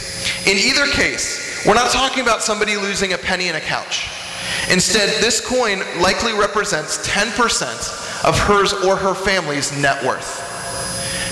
In 0.46 0.56
either 0.56 0.86
case, 0.92 1.64
we're 1.66 1.74
not 1.74 1.90
talking 1.90 2.22
about 2.22 2.42
somebody 2.42 2.76
losing 2.76 3.12
a 3.12 3.18
penny 3.18 3.48
in 3.48 3.54
a 3.54 3.60
couch. 3.60 4.08
Instead, 4.70 5.08
this 5.22 5.40
coin 5.40 5.80
likely 6.00 6.32
represents 6.32 6.98
10% 7.08 8.24
of 8.24 8.38
hers 8.38 8.72
or 8.72 8.96
her 8.96 9.14
family's 9.14 9.76
net 9.80 10.02
worth. 10.04 10.53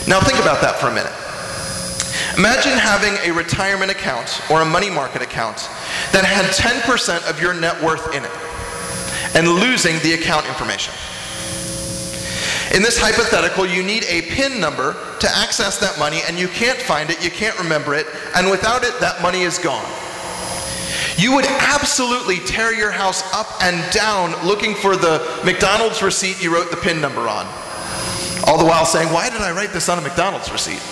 Now 0.09 0.21
think 0.21 0.41
about 0.41 0.61
that 0.63 0.77
for 0.81 0.89
a 0.89 0.95
minute. 0.95 1.13
Imagine 2.37 2.73
having 2.73 3.15
a 3.29 3.33
retirement 3.33 3.91
account 3.91 4.41
or 4.51 4.63
a 4.63 4.65
money 4.65 4.91
market 4.91 5.23
account 5.23 5.69
that 6.13 6.25
had 6.25 6.47
10% 6.55 7.29
of 7.29 7.41
your 7.41 7.55
net 7.55 7.81
worth 7.83 8.15
in 8.15 8.25
it 8.25 8.33
and 9.37 9.49
losing 9.49 9.99
the 10.01 10.15
account 10.15 10.47
information. 10.47 10.93
In 12.75 12.83
this 12.83 12.97
hypothetical, 12.99 13.67
you 13.67 13.83
need 13.83 14.05
a 14.09 14.23
PIN 14.23 14.59
number 14.59 14.97
to 15.21 15.29
access 15.37 15.79
that 15.79 15.99
money, 15.99 16.21
and 16.27 16.39
you 16.39 16.49
can't 16.49 16.79
find 16.79 17.11
it, 17.11 17.23
you 17.23 17.31
can't 17.31 17.59
remember 17.59 17.95
it, 17.95 18.07
and 18.35 18.51
without 18.51 18.83
it, 18.83 18.99
that 18.99 19.21
money 19.21 19.43
is 19.43 19.59
gone. 19.59 19.85
You 21.19 21.35
would 21.35 21.45
absolutely 21.45 22.39
tear 22.39 22.73
your 22.73 22.91
house 22.91 23.23
up 23.35 23.63
and 23.63 23.77
down 23.93 24.33
looking 24.47 24.75
for 24.75 24.97
the 24.97 25.21
McDonald's 25.45 26.03
receipt 26.03 26.43
you 26.43 26.53
wrote 26.53 26.71
the 26.71 26.79
PIN 26.79 27.01
number 27.01 27.29
on. 27.29 27.47
All 28.47 28.59
the 28.59 28.65
while 28.65 28.85
saying, 28.85 29.13
Why 29.13 29.31
did 29.31 29.41
I 29.41 29.53
write 29.53 29.73
this 29.73 29.89
on 29.89 29.99
a 29.99 30.01
McDonald's 30.01 30.51
receipt? 30.51 30.83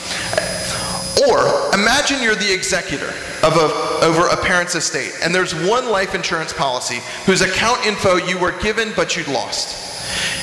Or 1.28 1.74
imagine 1.74 2.22
you're 2.22 2.34
the 2.34 2.52
executor 2.52 3.12
of 3.42 3.56
a, 3.56 4.04
over 4.04 4.28
a 4.28 4.36
parent's 4.36 4.74
estate, 4.74 5.12
and 5.22 5.34
there's 5.34 5.54
one 5.54 5.90
life 5.90 6.14
insurance 6.14 6.52
policy 6.52 7.00
whose 7.26 7.42
account 7.42 7.84
info 7.84 8.16
you 8.16 8.38
were 8.38 8.52
given 8.60 8.92
but 8.96 9.16
you'd 9.16 9.28
lost. 9.28 9.88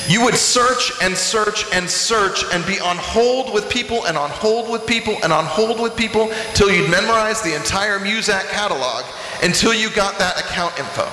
You 0.10 0.24
would 0.24 0.36
search 0.36 0.92
and 1.02 1.18
search 1.18 1.66
and 1.74 1.90
search 1.90 2.46
and 2.54 2.66
be 2.66 2.80
on 2.80 2.96
hold 2.98 3.54
with 3.54 3.70
people 3.70 4.06
and 4.06 4.18
on 4.18 4.30
hold 4.30 4.70
with 4.70 4.86
people 4.86 5.18
and 5.24 5.34
on 5.34 5.46
hold 5.46 5.82
with 5.82 5.96
people 5.96 6.32
till 6.54 6.72
you'd 6.72 6.90
memorize 6.90 7.42
the 7.42 7.56
entire 7.56 8.00
Muzak 8.00 8.48
catalog 8.50 9.04
until 9.44 9.74
you 9.74 9.90
got 9.90 10.18
that 10.20 10.40
account 10.40 10.78
info. 10.80 11.10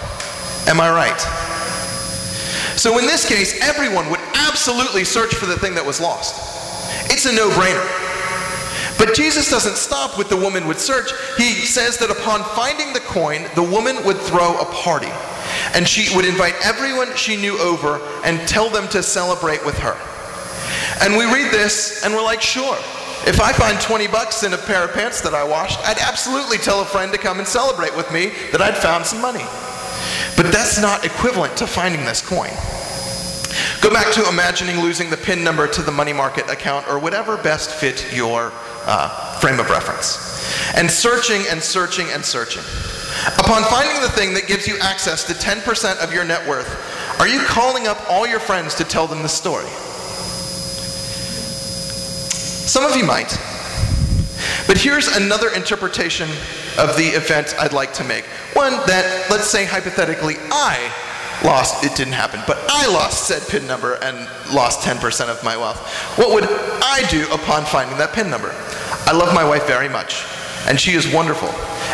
Am 0.71 0.81
I 0.81 0.91
right? 0.91 1.44
So 2.85 2.99
in 2.99 3.07
this 3.07 3.27
case, 3.27 3.59
everyone 3.63 4.11
would 4.11 4.21
absolutely 4.35 5.05
search 5.05 5.35
for 5.37 5.47
the 5.47 5.57
thing 5.57 5.75
that 5.75 5.87
was 5.87 6.03
lost. 6.03 6.37
It's 7.11 7.25
a 7.25 7.33
no 7.33 7.49
brainer. 7.49 7.81
But 8.99 9.15
Jesus 9.15 9.49
doesn't 9.49 9.77
stop 9.77 10.19
with 10.19 10.29
the 10.29 10.37
woman 10.37 10.67
would 10.67 10.79
search. 10.79 11.11
He 11.39 11.55
says 11.65 11.97
that 11.97 12.11
upon 12.11 12.43
finding 12.55 12.93
the 12.93 13.01
coin, 13.01 13.47
the 13.55 13.63
woman 13.63 14.05
would 14.05 14.19
throw 14.19 14.61
a 14.61 14.67
party. 14.67 15.09
And 15.73 15.89
she 15.89 16.15
would 16.15 16.27
invite 16.27 16.57
everyone 16.63 17.17
she 17.17 17.37
knew 17.37 17.59
over 17.59 18.03
and 18.23 18.47
tell 18.47 18.69
them 18.69 18.87
to 18.89 19.03
celebrate 19.03 19.65
with 19.65 19.79
her. 19.79 19.97
And 21.01 21.17
we 21.17 21.25
read 21.25 21.51
this 21.51 22.05
and 22.05 22.13
we're 22.13 22.23
like, 22.23 22.43
sure. 22.43 22.77
If 23.27 23.41
I 23.41 23.55
find 23.55 23.81
20 23.81 24.09
bucks 24.09 24.43
in 24.43 24.53
a 24.53 24.59
pair 24.59 24.85
of 24.85 24.93
pants 24.93 25.23
that 25.23 25.33
I 25.33 25.43
washed, 25.43 25.81
I'd 25.89 26.01
absolutely 26.01 26.59
tell 26.59 26.83
a 26.83 26.85
friend 26.85 27.11
to 27.13 27.19
come 27.19 27.39
and 27.39 27.49
celebrate 27.49 27.97
with 27.97 28.13
me 28.13 28.35
that 28.53 28.61
I'd 28.61 28.77
found 28.77 29.07
some 29.07 29.23
money. 29.23 29.47
But 30.37 30.53
that's 30.53 30.81
not 30.81 31.05
equivalent 31.05 31.57
to 31.59 31.67
finding 31.67 32.05
this 32.05 32.21
coin. 32.21 32.51
Go 33.81 33.91
back 33.91 34.13
to 34.15 34.29
imagining 34.29 34.81
losing 34.81 35.11
the 35.11 35.17
PIN 35.17 35.45
number 35.45 35.69
to 35.69 35.83
the 35.83 35.93
money 35.93 36.13
market 36.13 36.51
account 36.51 36.89
or 36.89 36.99
whatever 36.99 37.37
best 37.37 37.71
fit 37.71 38.13
your 38.13 38.53
uh, 38.87 39.39
frame 39.41 39.61
of 39.61 39.71
reference. 39.71 40.19
And 40.77 40.91
searching 40.91 41.43
and 41.49 41.63
searching 41.63 42.07
and 42.11 42.25
searching. 42.25 42.63
Upon 43.39 43.63
finding 43.65 44.03
the 44.03 44.09
thing 44.09 44.35
that 44.35 44.47
gives 44.49 44.67
you 44.67 44.77
access 44.81 45.25
to 45.25 45.35
10% 45.35 46.03
of 46.03 46.13
your 46.13 46.25
net 46.25 46.47
worth, 46.49 47.21
are 47.21 47.29
you 47.29 47.41
calling 47.41 47.87
up 47.87 47.99
all 48.11 48.27
your 48.27 48.41
friends 48.41 48.75
to 48.75 48.85
tell 48.85 49.07
them 49.07 49.23
the 49.23 49.29
story? 49.29 49.69
Some 52.67 52.85
of 52.85 52.97
you 52.97 53.05
might. 53.05 53.39
But 54.67 54.79
here's 54.79 55.15
another 55.17 55.51
interpretation 55.51 56.29
of 56.79 56.97
the 56.97 57.09
event 57.15 57.55
I'd 57.59 57.73
like 57.73 57.93
to 57.95 58.05
make. 58.05 58.25
One 58.55 58.73
that, 58.87 59.27
let's 59.31 59.47
say 59.47 59.65
hypothetically, 59.65 60.37
I 60.51 60.93
lost, 61.45 61.85
it 61.85 61.95
didn't 61.97 62.15
happen, 62.15 62.41
but 62.47 62.59
I 62.69 62.87
lost 62.87 63.27
said 63.27 63.43
PIN 63.49 63.67
number 63.67 63.95
and 64.03 64.29
lost 64.53 64.81
10% 64.81 65.29
of 65.29 65.43
my 65.45 65.57
wealth. 65.57 65.79
What 66.17 66.31
would 66.31 66.45
I 66.45 67.07
do 67.11 67.27
upon 67.33 67.65
finding 67.65 67.97
that 67.99 68.13
PIN 68.13 68.31
number? 68.31 68.51
I 69.07 69.13
love 69.13 69.35
my 69.35 69.45
wife 69.45 69.67
very 69.67 69.89
much, 69.89 70.25
and 70.67 70.79
she 70.79 70.93
is 70.93 71.13
wonderful. 71.13 71.49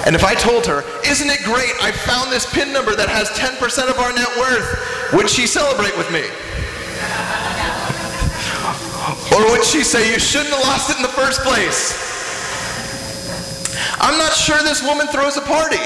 And 0.06 0.14
if 0.14 0.25
I 0.25 0.34
told 0.34 0.66
her, 0.66 0.84
isn't 1.04 1.28
it 1.28 1.42
great, 1.44 1.72
I 1.80 1.92
found 1.92 2.32
this 2.32 2.50
PIN 2.52 2.72
number 2.72 2.94
that 2.94 3.08
has 3.08 3.28
10% 3.30 3.58
of 3.90 3.99
our 3.99 4.12
net 4.12 4.30
worth, 4.38 5.12
would 5.12 5.28
she 5.28 5.46
celebrate 5.46 5.96
with 5.96 6.10
me? 6.12 6.25
Or 9.34 9.50
would 9.50 9.64
she 9.64 9.82
say, 9.82 10.12
you 10.12 10.18
shouldn't 10.18 10.54
have 10.54 10.64
lost 10.64 10.90
it 10.90 10.96
in 10.96 11.02
the 11.02 11.08
first 11.08 11.40
place? 11.42 12.10
I'm 14.00 14.16
not 14.16 14.33
sure 14.33 14.57
this 14.62 14.83
woman 14.83 15.07
throws 15.09 15.37
a 15.37 15.42
party. 15.42 15.78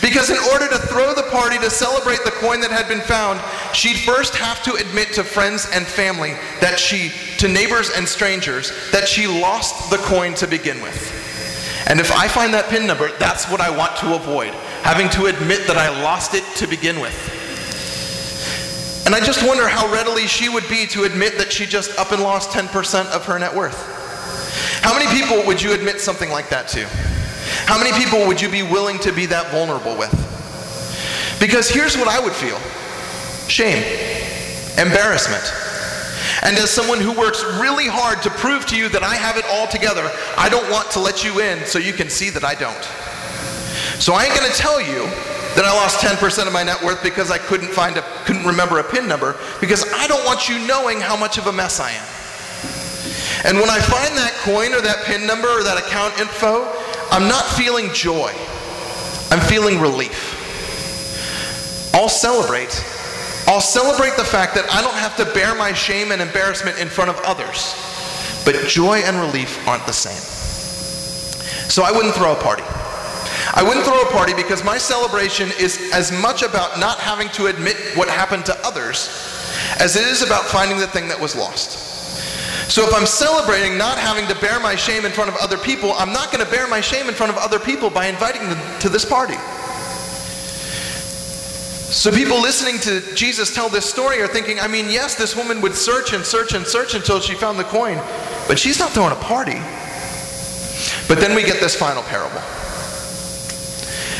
Because 0.00 0.30
in 0.30 0.38
order 0.52 0.66
to 0.68 0.78
throw 0.88 1.14
the 1.14 1.28
party 1.30 1.58
to 1.58 1.68
celebrate 1.68 2.24
the 2.24 2.30
coin 2.30 2.60
that 2.60 2.70
had 2.70 2.88
been 2.88 3.02
found, 3.02 3.38
she'd 3.74 3.98
first 3.98 4.34
have 4.34 4.62
to 4.62 4.74
admit 4.74 5.12
to 5.12 5.22
friends 5.22 5.68
and 5.72 5.86
family 5.86 6.32
that 6.60 6.78
she, 6.78 7.12
to 7.36 7.48
neighbors 7.48 7.90
and 7.94 8.08
strangers, 8.08 8.72
that 8.90 9.06
she 9.06 9.26
lost 9.26 9.90
the 9.90 9.98
coin 9.98 10.32
to 10.34 10.46
begin 10.46 10.80
with. 10.80 10.96
And 11.86 12.00
if 12.00 12.10
I 12.12 12.28
find 12.28 12.54
that 12.54 12.70
PIN 12.70 12.86
number, 12.86 13.10
that's 13.18 13.50
what 13.50 13.60
I 13.60 13.68
want 13.76 13.96
to 13.98 14.14
avoid, 14.14 14.54
having 14.82 15.10
to 15.10 15.26
admit 15.26 15.66
that 15.66 15.76
I 15.76 15.90
lost 16.02 16.34
it 16.34 16.44
to 16.56 16.66
begin 16.66 17.00
with. 17.00 17.36
And 19.04 19.14
I 19.14 19.20
just 19.20 19.46
wonder 19.46 19.68
how 19.68 19.92
readily 19.92 20.26
she 20.26 20.48
would 20.48 20.68
be 20.68 20.86
to 20.88 21.04
admit 21.04 21.36
that 21.36 21.52
she 21.52 21.66
just 21.66 21.98
up 21.98 22.12
and 22.12 22.22
lost 22.22 22.50
10% 22.50 23.06
of 23.10 23.26
her 23.26 23.38
net 23.38 23.54
worth. 23.54 23.99
How 24.82 24.96
many 24.96 25.06
people 25.12 25.46
would 25.46 25.60
you 25.60 25.72
admit 25.72 26.00
something 26.00 26.30
like 26.30 26.48
that 26.48 26.68
to? 26.68 26.86
How 27.66 27.78
many 27.78 27.92
people 27.92 28.26
would 28.26 28.40
you 28.40 28.48
be 28.48 28.62
willing 28.62 28.98
to 29.00 29.12
be 29.12 29.26
that 29.26 29.50
vulnerable 29.50 29.96
with? 29.96 30.12
Because 31.40 31.68
here's 31.68 31.96
what 31.96 32.08
I 32.08 32.20
would 32.20 32.32
feel 32.32 32.58
shame, 33.48 33.82
embarrassment. 34.78 35.42
And 36.42 36.56
as 36.56 36.70
someone 36.70 37.00
who 37.00 37.12
works 37.12 37.42
really 37.60 37.86
hard 37.86 38.22
to 38.22 38.30
prove 38.30 38.64
to 38.66 38.76
you 38.76 38.88
that 38.90 39.02
I 39.02 39.14
have 39.16 39.36
it 39.36 39.44
all 39.50 39.66
together, 39.66 40.08
I 40.38 40.48
don't 40.48 40.70
want 40.70 40.90
to 40.92 41.00
let 41.00 41.24
you 41.24 41.40
in 41.40 41.66
so 41.66 41.78
you 41.78 41.92
can 41.92 42.08
see 42.08 42.30
that 42.30 42.44
I 42.44 42.54
don't. 42.54 42.84
So 44.00 44.14
I 44.14 44.24
ain't 44.24 44.38
going 44.38 44.50
to 44.50 44.56
tell 44.56 44.80
you 44.80 45.04
that 45.56 45.64
I 45.64 45.72
lost 45.72 45.98
10% 45.98 46.46
of 46.46 46.52
my 46.52 46.62
net 46.62 46.82
worth 46.82 47.02
because 47.02 47.30
I 47.30 47.38
couldn't 47.38 47.68
find 47.68 47.96
a 47.96 48.02
couldn't 48.24 48.46
remember 48.46 48.78
a 48.78 48.84
pin 48.84 49.08
number 49.08 49.36
because 49.60 49.84
I 49.92 50.06
don't 50.06 50.24
want 50.24 50.48
you 50.48 50.64
knowing 50.66 51.00
how 51.00 51.16
much 51.16 51.36
of 51.36 51.46
a 51.48 51.52
mess 51.52 51.80
I 51.80 51.90
am. 51.90 52.06
And 53.44 53.56
when 53.58 53.70
I 53.70 53.80
find 53.80 54.12
that 54.16 54.32
coin 54.44 54.74
or 54.74 54.80
that 54.82 55.04
pin 55.04 55.26
number 55.26 55.48
or 55.48 55.62
that 55.64 55.78
account 55.78 56.18
info, 56.20 56.68
I'm 57.10 57.26
not 57.28 57.44
feeling 57.56 57.88
joy. 57.92 58.32
I'm 59.30 59.40
feeling 59.40 59.80
relief. 59.80 60.36
I'll 61.94 62.08
celebrate. 62.08 62.84
I'll 63.46 63.60
celebrate 63.60 64.16
the 64.16 64.24
fact 64.24 64.54
that 64.54 64.68
I 64.70 64.82
don't 64.82 64.94
have 64.94 65.16
to 65.16 65.24
bear 65.32 65.54
my 65.54 65.72
shame 65.72 66.12
and 66.12 66.20
embarrassment 66.20 66.78
in 66.78 66.88
front 66.88 67.10
of 67.10 67.18
others. 67.24 67.74
But 68.44 68.68
joy 68.68 68.98
and 68.98 69.16
relief 69.16 69.66
aren't 69.66 69.86
the 69.86 69.92
same. 69.92 70.20
So 71.68 71.82
I 71.82 71.90
wouldn't 71.92 72.14
throw 72.14 72.32
a 72.32 72.42
party. 72.42 72.64
I 73.54 73.62
wouldn't 73.66 73.84
throw 73.84 74.00
a 74.00 74.12
party 74.12 74.34
because 74.34 74.62
my 74.62 74.78
celebration 74.78 75.50
is 75.58 75.90
as 75.92 76.12
much 76.12 76.42
about 76.42 76.78
not 76.78 76.98
having 76.98 77.28
to 77.30 77.46
admit 77.46 77.76
what 77.94 78.08
happened 78.08 78.46
to 78.46 78.66
others 78.66 79.08
as 79.80 79.96
it 79.96 80.06
is 80.06 80.22
about 80.22 80.44
finding 80.44 80.78
the 80.78 80.86
thing 80.86 81.08
that 81.08 81.18
was 81.18 81.34
lost. 81.34 81.89
So 82.70 82.86
if 82.86 82.94
I'm 82.94 83.04
celebrating 83.04 83.76
not 83.76 83.98
having 83.98 84.28
to 84.28 84.40
bear 84.40 84.60
my 84.60 84.76
shame 84.76 85.04
in 85.04 85.10
front 85.10 85.28
of 85.28 85.34
other 85.38 85.58
people, 85.58 85.92
I'm 85.94 86.12
not 86.12 86.30
going 86.30 86.44
to 86.44 86.48
bear 86.48 86.68
my 86.68 86.80
shame 86.80 87.08
in 87.08 87.14
front 87.14 87.32
of 87.32 87.36
other 87.36 87.58
people 87.58 87.90
by 87.90 88.06
inviting 88.06 88.48
them 88.48 88.78
to 88.78 88.88
this 88.88 89.04
party. 89.04 89.34
So 91.90 92.12
people 92.12 92.40
listening 92.40 92.78
to 92.82 93.02
Jesus 93.16 93.52
tell 93.52 93.68
this 93.68 93.90
story 93.90 94.22
are 94.22 94.28
thinking, 94.28 94.60
I 94.60 94.68
mean, 94.68 94.86
yes, 94.88 95.16
this 95.16 95.34
woman 95.34 95.60
would 95.62 95.74
search 95.74 96.12
and 96.12 96.24
search 96.24 96.54
and 96.54 96.64
search 96.64 96.94
until 96.94 97.18
she 97.18 97.34
found 97.34 97.58
the 97.58 97.64
coin, 97.64 98.00
but 98.46 98.56
she's 98.56 98.78
not 98.78 98.92
throwing 98.92 99.10
a 99.10 99.16
party. 99.16 99.58
But 101.08 101.18
then 101.18 101.34
we 101.34 101.42
get 101.42 101.58
this 101.58 101.74
final 101.74 102.04
parable. 102.04 102.40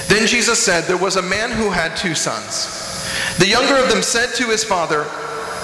Then 0.09 0.27
Jesus 0.27 0.59
said, 0.59 0.89
There 0.89 0.97
was 0.97 1.15
a 1.15 1.23
man 1.23 1.53
who 1.53 1.71
had 1.71 1.97
two 1.97 2.17
sons. 2.17 2.67
The 3.39 3.47
younger 3.47 3.77
of 3.77 3.89
them 3.91 4.03
said 4.03 4.35
to 4.35 4.49
his 4.49 4.65
father, 4.65 5.07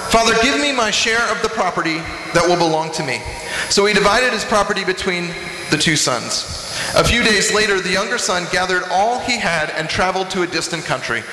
Father, 0.09 0.33
give 0.41 0.59
me 0.59 0.71
my 0.71 0.89
share 0.89 1.21
of 1.31 1.41
the 1.41 1.49
property 1.49 1.97
that 2.33 2.43
will 2.47 2.57
belong 2.57 2.91
to 2.93 3.03
me. 3.03 3.21
So 3.69 3.85
he 3.85 3.93
divided 3.93 4.31
his 4.31 4.45
property 4.45 4.85
between 4.85 5.27
the 5.69 5.77
two 5.77 5.95
sons. 5.95 6.53
A 6.95 7.03
few 7.03 7.23
days 7.23 7.53
later, 7.53 7.79
the 7.81 7.91
younger 7.91 8.17
son 8.17 8.47
gathered 8.51 8.83
all 8.89 9.19
he 9.19 9.37
had 9.37 9.69
and 9.71 9.89
traveled 9.89 10.29
to 10.31 10.43
a 10.43 10.47
distant 10.47 10.85
country. 10.85 11.23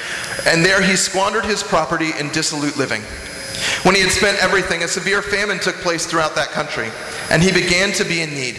And 0.47 0.65
there 0.65 0.83
he 0.83 0.97
squandered 0.97 1.45
his 1.45 1.63
property 1.63 2.11
in 2.19 2.31
dissolute 2.31 2.77
living. 2.77 3.03
When 3.85 3.95
he 3.95 4.01
had 4.01 4.11
spent 4.11 4.43
everything, 4.43 4.83
a 4.83 4.89
severe 4.89 5.23
famine 5.23 5.61
took 5.61 5.77
place 5.77 6.07
throughout 6.07 6.35
that 6.35 6.49
country, 6.49 6.91
and 7.31 7.43
he 7.43 7.53
began 7.53 7.93
to 7.93 8.05
be 8.05 8.23
in 8.23 8.35
need. 8.35 8.57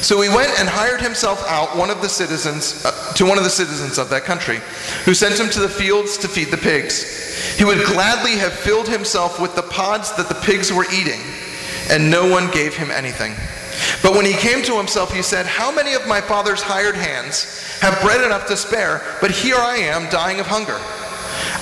So 0.00 0.20
he 0.20 0.28
went 0.28 0.58
and 0.58 0.68
hired 0.68 1.00
himself 1.00 1.44
out 1.46 1.76
one 1.76 1.90
of 1.90 2.02
the 2.02 2.08
citizens 2.08 2.84
uh, 2.84 2.90
to 3.16 3.26
one 3.26 3.38
of 3.38 3.44
the 3.44 3.50
citizens 3.50 3.98
of 3.98 4.10
that 4.10 4.24
country, 4.24 4.60
who 5.04 5.14
sent 5.14 5.38
him 5.38 5.50
to 5.50 5.60
the 5.60 5.68
fields 5.68 6.16
to 6.18 6.28
feed 6.28 6.48
the 6.48 6.56
pigs. 6.56 7.56
He 7.56 7.64
would 7.64 7.86
gladly 7.86 8.36
have 8.36 8.52
filled 8.52 8.88
himself 8.88 9.40
with 9.40 9.54
the 9.54 9.62
pods 9.62 10.14
that 10.16 10.28
the 10.28 10.34
pigs 10.34 10.72
were 10.72 10.86
eating, 10.92 11.20
and 11.90 12.10
no 12.10 12.28
one 12.30 12.50
gave 12.50 12.76
him 12.76 12.90
anything. 12.90 13.34
But 14.02 14.12
when 14.12 14.26
he 14.26 14.32
came 14.32 14.62
to 14.64 14.76
himself, 14.76 15.12
he 15.14 15.22
said, 15.22 15.46
How 15.46 15.70
many 15.72 15.94
of 15.94 16.06
my 16.06 16.20
father's 16.20 16.62
hired 16.62 16.96
hands 16.96 17.78
have 17.80 18.00
bread 18.00 18.24
enough 18.24 18.46
to 18.48 18.56
spare, 18.56 19.02
but 19.20 19.30
here 19.30 19.56
I 19.56 19.76
am 19.76 20.10
dying 20.10 20.40
of 20.40 20.46
hunger? 20.46 20.78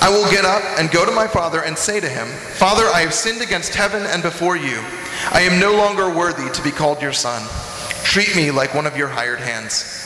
I 0.01 0.11
will 0.11 0.31
get 0.31 0.45
up 0.45 0.63
and 0.79 0.91
go 0.91 1.05
to 1.05 1.13
my 1.13 1.27
father 1.27 1.63
and 1.63 1.77
say 1.77 2.01
to 2.01 2.09
him, 2.09 2.27
Father, 2.29 2.85
I 2.85 3.01
have 3.01 3.15
sinned 3.15 3.43
against 3.43 3.75
heaven 3.75 4.03
and 4.07 4.23
before 4.23 4.57
you. 4.57 4.83
I 5.33 5.43
am 5.43 5.61
no 5.61 5.75
longer 5.75 6.09
worthy 6.09 6.51
to 6.51 6.63
be 6.63 6.71
called 6.71 7.03
your 7.03 7.13
son. 7.13 7.43
Treat 8.05 8.37
me 8.37 8.51
like 8.51 8.75
one 8.75 8.87
of 8.87 8.97
your 8.97 9.09
hired 9.09 9.41
hands. 9.41 10.06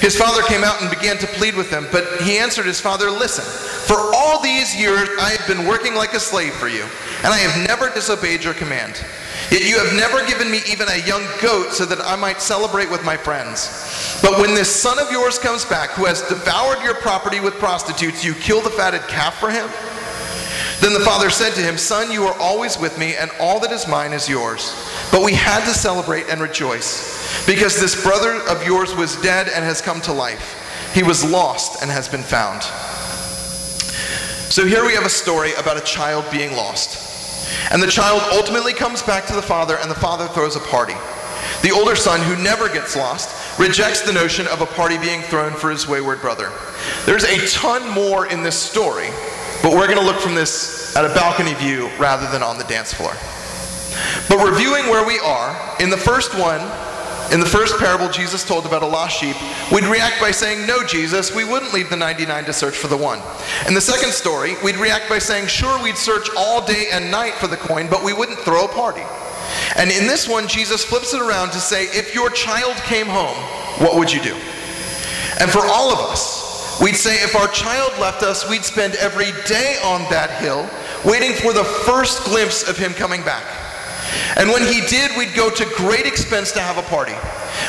His 0.00 0.16
father 0.16 0.42
came 0.42 0.64
out 0.64 0.80
and 0.80 0.90
began 0.90 1.18
to 1.18 1.26
plead 1.26 1.54
with 1.54 1.70
him, 1.70 1.86
but 1.92 2.22
he 2.22 2.38
answered 2.38 2.66
his 2.66 2.80
father, 2.80 3.10
Listen, 3.10 3.44
for 3.44 4.14
all 4.14 4.40
these 4.40 4.74
years 4.74 5.08
I 5.20 5.30
have 5.30 5.46
been 5.46 5.66
working 5.66 5.94
like 5.94 6.14
a 6.14 6.20
slave 6.20 6.54
for 6.54 6.68
you, 6.68 6.84
and 7.24 7.32
I 7.32 7.38
have 7.38 7.66
never 7.66 7.90
disobeyed 7.90 8.44
your 8.44 8.54
command. 8.54 9.02
Yet 9.50 9.62
you 9.62 9.78
have 9.78 9.94
never 9.94 10.26
given 10.26 10.50
me 10.50 10.60
even 10.68 10.88
a 10.88 11.06
young 11.06 11.22
goat 11.40 11.72
so 11.72 11.84
that 11.86 12.00
I 12.00 12.16
might 12.16 12.40
celebrate 12.40 12.90
with 12.90 13.04
my 13.04 13.16
friends. 13.16 14.18
But 14.20 14.40
when 14.40 14.54
this 14.54 14.74
son 14.74 14.98
of 14.98 15.10
yours 15.12 15.38
comes 15.38 15.64
back, 15.64 15.90
who 15.90 16.04
has 16.06 16.22
devoured 16.22 16.82
your 16.82 16.94
property 16.94 17.38
with 17.38 17.54
prostitutes, 17.54 18.24
you 18.24 18.34
kill 18.34 18.60
the 18.60 18.70
fatted 18.70 19.02
calf 19.02 19.38
for 19.38 19.50
him? 19.50 19.68
Then 20.80 20.92
the 20.92 21.00
father 21.00 21.30
said 21.30 21.54
to 21.54 21.62
him, 21.62 21.78
Son, 21.78 22.10
you 22.10 22.24
are 22.24 22.36
always 22.38 22.78
with 22.78 22.98
me, 22.98 23.14
and 23.14 23.30
all 23.40 23.60
that 23.60 23.72
is 23.72 23.86
mine 23.86 24.12
is 24.12 24.28
yours. 24.28 24.74
But 25.10 25.22
we 25.22 25.32
had 25.34 25.64
to 25.64 25.72
celebrate 25.72 26.28
and 26.28 26.40
rejoice, 26.40 27.46
because 27.46 27.80
this 27.80 28.02
brother 28.02 28.34
of 28.48 28.66
yours 28.66 28.94
was 28.94 29.16
dead 29.22 29.48
and 29.48 29.64
has 29.64 29.80
come 29.80 30.00
to 30.02 30.12
life. 30.12 30.62
He 30.94 31.02
was 31.02 31.24
lost 31.24 31.82
and 31.82 31.90
has 31.90 32.08
been 32.08 32.22
found. 32.22 32.62
So 34.50 34.64
here 34.64 34.84
we 34.84 34.94
have 34.94 35.04
a 35.04 35.10
story 35.10 35.52
about 35.54 35.76
a 35.76 35.82
child 35.82 36.24
being 36.30 36.56
lost. 36.56 37.04
And 37.70 37.82
the 37.82 37.86
child 37.86 38.22
ultimately 38.32 38.72
comes 38.72 39.02
back 39.02 39.26
to 39.26 39.34
the 39.34 39.42
father, 39.42 39.76
and 39.78 39.90
the 39.90 39.94
father 39.94 40.26
throws 40.28 40.56
a 40.56 40.60
party. 40.60 40.94
The 41.62 41.70
older 41.70 41.96
son, 41.96 42.20
who 42.20 42.42
never 42.42 42.68
gets 42.68 42.96
lost, 42.96 43.58
rejects 43.58 44.02
the 44.02 44.12
notion 44.12 44.46
of 44.48 44.60
a 44.60 44.66
party 44.66 44.98
being 44.98 45.22
thrown 45.22 45.52
for 45.52 45.70
his 45.70 45.88
wayward 45.88 46.20
brother. 46.20 46.52
There's 47.06 47.24
a 47.24 47.46
ton 47.48 47.88
more 47.90 48.26
in 48.26 48.42
this 48.42 48.58
story, 48.58 49.08
but 49.62 49.72
we're 49.72 49.86
going 49.86 49.98
to 49.98 50.04
look 50.04 50.20
from 50.20 50.34
this 50.34 50.94
at 50.96 51.04
a 51.04 51.14
balcony 51.14 51.54
view 51.54 51.90
rather 51.98 52.30
than 52.30 52.42
on 52.42 52.58
the 52.58 52.64
dance 52.64 52.92
floor. 52.92 53.12
But 54.28 54.44
reviewing 54.44 54.86
where 54.86 55.06
we 55.06 55.18
are, 55.20 55.56
in 55.80 55.90
the 55.90 55.96
first 55.96 56.36
one, 56.38 56.60
in 57.32 57.40
the 57.40 57.46
first 57.46 57.78
parable 57.78 58.08
Jesus 58.08 58.44
told 58.44 58.66
about 58.66 58.82
a 58.82 58.86
lost 58.86 59.18
sheep, 59.18 59.36
we'd 59.72 59.84
react 59.84 60.20
by 60.20 60.30
saying, 60.30 60.66
No, 60.66 60.84
Jesus, 60.84 61.34
we 61.34 61.44
wouldn't 61.44 61.72
leave 61.72 61.90
the 61.90 61.96
99 61.96 62.44
to 62.44 62.52
search 62.52 62.76
for 62.76 62.86
the 62.86 62.96
one. 62.96 63.20
In 63.66 63.74
the 63.74 63.80
second 63.80 64.12
story, 64.12 64.54
we'd 64.62 64.76
react 64.76 65.08
by 65.08 65.18
saying, 65.18 65.48
Sure, 65.48 65.82
we'd 65.82 65.96
search 65.96 66.28
all 66.36 66.64
day 66.64 66.86
and 66.92 67.10
night 67.10 67.34
for 67.34 67.48
the 67.48 67.56
coin, 67.56 67.88
but 67.88 68.04
we 68.04 68.12
wouldn't 68.12 68.38
throw 68.38 68.64
a 68.64 68.68
party. 68.68 69.02
And 69.76 69.90
in 69.90 70.06
this 70.06 70.28
one, 70.28 70.46
Jesus 70.46 70.84
flips 70.84 71.14
it 71.14 71.20
around 71.20 71.50
to 71.50 71.58
say, 71.58 71.84
If 71.86 72.14
your 72.14 72.30
child 72.30 72.76
came 72.84 73.06
home, 73.06 73.36
what 73.84 73.96
would 73.96 74.12
you 74.12 74.22
do? 74.22 74.34
And 75.40 75.50
for 75.50 75.62
all 75.62 75.90
of 75.90 75.98
us, 75.98 76.80
we'd 76.80 76.96
say, 76.96 77.16
If 77.24 77.34
our 77.34 77.48
child 77.48 77.92
left 77.98 78.22
us, 78.22 78.48
we'd 78.48 78.64
spend 78.64 78.94
every 78.96 79.32
day 79.46 79.78
on 79.82 80.02
that 80.10 80.30
hill 80.40 80.68
waiting 81.04 81.32
for 81.32 81.52
the 81.52 81.64
first 81.64 82.24
glimpse 82.24 82.68
of 82.68 82.78
him 82.78 82.92
coming 82.92 83.22
back. 83.22 83.44
And 84.36 84.50
when 84.50 84.62
he 84.62 84.80
did, 84.86 85.10
we'd 85.16 85.34
go 85.34 85.50
to 85.50 85.64
great 85.76 86.06
expense 86.06 86.52
to 86.52 86.60
have 86.60 86.78
a 86.78 86.82
party. 86.82 87.14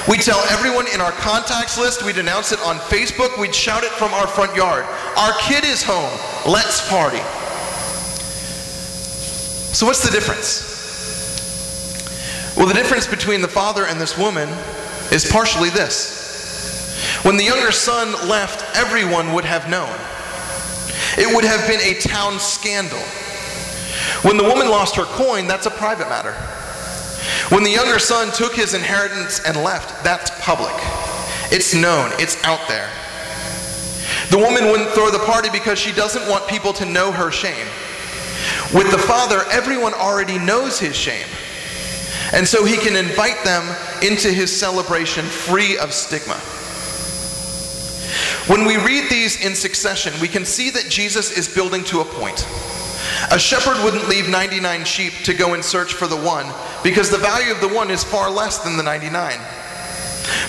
We'd 0.08 0.22
tell 0.22 0.40
everyone 0.50 0.88
in 0.94 1.02
our 1.02 1.12
contacts 1.12 1.78
list, 1.78 2.04
we'd 2.04 2.18
announce 2.18 2.52
it 2.52 2.60
on 2.62 2.78
Facebook, 2.78 3.38
we'd 3.40 3.56
shout 3.56 3.84
it 3.84 3.92
from 3.92 4.14
our 4.14 4.28
front 4.28 4.56
yard. 4.56 4.86
Our 5.18 5.34
kid 5.40 5.64
is 5.66 5.84
home, 5.84 6.12
let's 6.46 6.88
party. 6.90 7.22
So, 9.74 9.86
what's 9.86 10.04
the 10.04 10.12
difference? 10.12 10.76
Well, 12.58 12.68
the 12.68 12.74
difference 12.74 13.06
between 13.06 13.42
the 13.42 13.48
father 13.48 13.86
and 13.86 14.02
this 14.02 14.18
woman 14.18 14.50
is 15.12 15.30
partially 15.32 15.70
this. 15.70 17.22
When 17.24 17.38
the 17.38 17.44
younger 17.44 17.72
son 17.72 18.12
left, 18.28 18.76
everyone 18.76 19.34
would 19.34 19.46
have 19.46 19.70
known. 19.70 19.94
It 21.18 21.34
would 21.34 21.46
have 21.46 21.68
been 21.68 21.82
a 21.82 22.00
town 22.00 22.40
scandal. 22.40 23.04
When 24.24 24.38
the 24.38 24.44
woman 24.44 24.70
lost 24.70 24.96
her 24.96 25.06
coin, 25.06 25.48
that's 25.48 25.66
a 25.66 25.72
private 25.72 26.10
matter. 26.10 26.34
When 27.54 27.64
the 27.64 27.72
younger 27.72 28.00
son 28.00 28.32
took 28.32 28.56
his 28.56 28.74
inheritance 28.74 29.40
and 29.46 29.64
left, 29.64 30.04
that's 30.04 30.32
public. 30.44 30.74
It's 31.52 31.74
known, 31.74 32.12
it's 32.20 32.42
out 32.44 32.68
there. 32.68 32.90
The 34.32 34.38
woman 34.38 34.66
wouldn't 34.66 34.90
throw 34.92 35.10
the 35.10 35.20
party 35.20 35.50
because 35.50 35.80
she 35.80 35.92
doesn't 35.94 36.28
want 36.30 36.48
people 36.48 36.74
to 36.74 36.86
know 36.86 37.12
her 37.12 37.32
shame. 37.32 37.68
With 38.74 38.92
the 38.92 38.98
father, 38.98 39.44
everyone 39.52 39.94
already 39.94 40.38
knows 40.38 40.80
his 40.80 40.96
shame. 40.96 41.28
And 42.34 42.46
so 42.46 42.66
he 42.66 42.76
can 42.76 42.96
invite 42.96 43.42
them 43.46 43.64
into 44.02 44.30
his 44.30 44.54
celebration 44.54 45.24
free 45.24 45.78
of 45.78 45.94
stigma. 45.94 46.36
When 48.52 48.66
we 48.66 48.78
read 48.78 49.10
these 49.10 49.46
in 49.46 49.56
succession, 49.56 50.14
we 50.22 50.28
can 50.28 50.46
see 50.46 50.70
that 50.72 50.90
Jesus 50.90 51.38
is 51.38 51.54
building 51.54 51.84
to 51.86 52.02
a 52.02 52.06
point. 52.06 52.46
A 53.32 53.38
shepherd 53.40 53.84
wouldn't 53.84 54.08
leave 54.08 54.30
99 54.30 54.86
sheep 54.86 55.14
to 55.26 55.34
go 55.34 55.54
and 55.54 55.64
search 55.64 55.94
for 55.94 56.08
the 56.08 56.16
one 56.16 56.48
because 56.82 57.10
the 57.10 57.18
value 57.18 57.52
of 57.52 57.60
the 57.60 57.68
one 57.68 57.92
is 57.92 58.04
far 58.04 58.32
less 58.32 58.60
than 58.60 58.78
the 58.78 58.84
99. 58.84 59.38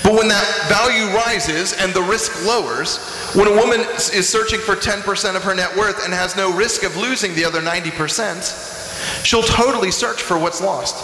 But 0.04 0.14
when 0.14 0.28
that 0.28 0.46
value 0.68 1.14
rises 1.14 1.72
and 1.72 1.92
the 1.92 2.02
risk 2.02 2.44
lowers, 2.46 2.98
when 3.34 3.48
a 3.48 3.54
woman 3.54 3.80
is 3.80 4.28
searching 4.28 4.60
for 4.60 4.76
10% 4.76 5.36
of 5.36 5.42
her 5.42 5.54
net 5.54 5.76
worth 5.76 6.04
and 6.04 6.14
has 6.14 6.36
no 6.36 6.54
risk 6.54 6.84
of 6.84 6.96
losing 6.96 7.34
the 7.34 7.44
other 7.44 7.60
90%, 7.60 9.24
she'll 9.24 9.42
totally 9.42 9.90
search 9.90 10.22
for 10.22 10.38
what's 10.38 10.60
lost. 10.60 10.96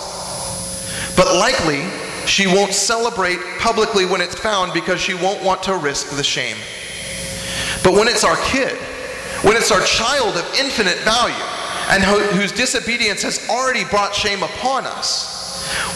But 1.17 1.35
likely, 1.35 1.83
she 2.27 2.47
won't 2.47 2.73
celebrate 2.73 3.39
publicly 3.59 4.07
when 4.07 4.21
it's 4.21 4.35
found 4.35 4.73
because 4.73 5.01
she 5.01 5.15
won't 5.15 5.43
want 5.43 5.63
to 5.65 5.77
risk 5.77 6.17
the 6.17 6.25
shame. 6.25 6.57
But 7.83 7.95
when 7.95 8.09
it's 8.09 8.25
our 8.25 8.37
kid, 8.47 8.77
when 9.43 9.57
it's 9.57 9.71
our 9.71 9.83
child 9.83 10.37
of 10.37 10.55
infinite 10.59 10.99
value, 10.99 11.35
and 11.91 12.03
whose 12.03 12.53
disobedience 12.53 13.23
has 13.23 13.49
already 13.49 13.85
brought 13.85 14.15
shame 14.15 14.43
upon 14.43 14.87
us, 14.87 15.35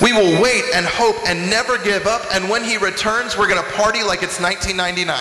we 0.02 0.12
will 0.12 0.40
wait 0.42 0.64
and 0.74 0.86
hope 0.86 1.16
and 1.26 1.50
never 1.50 1.78
give 1.78 2.06
up, 2.06 2.22
and 2.32 2.48
when 2.48 2.64
he 2.64 2.76
returns, 2.76 3.36
we're 3.36 3.48
going 3.48 3.62
to 3.62 3.70
party 3.72 4.02
like 4.02 4.22
it's 4.22 4.40
1999. 4.40 5.16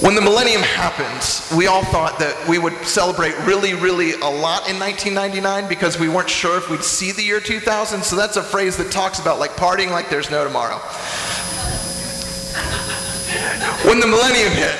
When 0.00 0.14
the 0.14 0.22
millennium 0.22 0.62
happened, 0.62 1.58
we 1.58 1.66
all 1.66 1.84
thought 1.84 2.18
that 2.20 2.48
we 2.48 2.56
would 2.56 2.72
celebrate 2.86 3.36
really, 3.44 3.74
really 3.74 4.12
a 4.12 4.30
lot 4.30 4.66
in 4.66 4.78
1999 4.78 5.68
because 5.68 5.98
we 5.98 6.08
weren't 6.08 6.30
sure 6.30 6.56
if 6.56 6.70
we'd 6.70 6.82
see 6.82 7.12
the 7.12 7.22
year 7.22 7.38
2000. 7.38 8.02
So 8.02 8.16
that's 8.16 8.36
a 8.36 8.42
phrase 8.42 8.78
that 8.78 8.90
talks 8.90 9.18
about 9.18 9.38
like 9.38 9.50
partying 9.56 9.90
like 9.90 10.08
there's 10.08 10.30
no 10.30 10.42
tomorrow. 10.42 10.78
When 13.84 14.00
the 14.00 14.06
millennium 14.06 14.52
hit, 14.52 14.74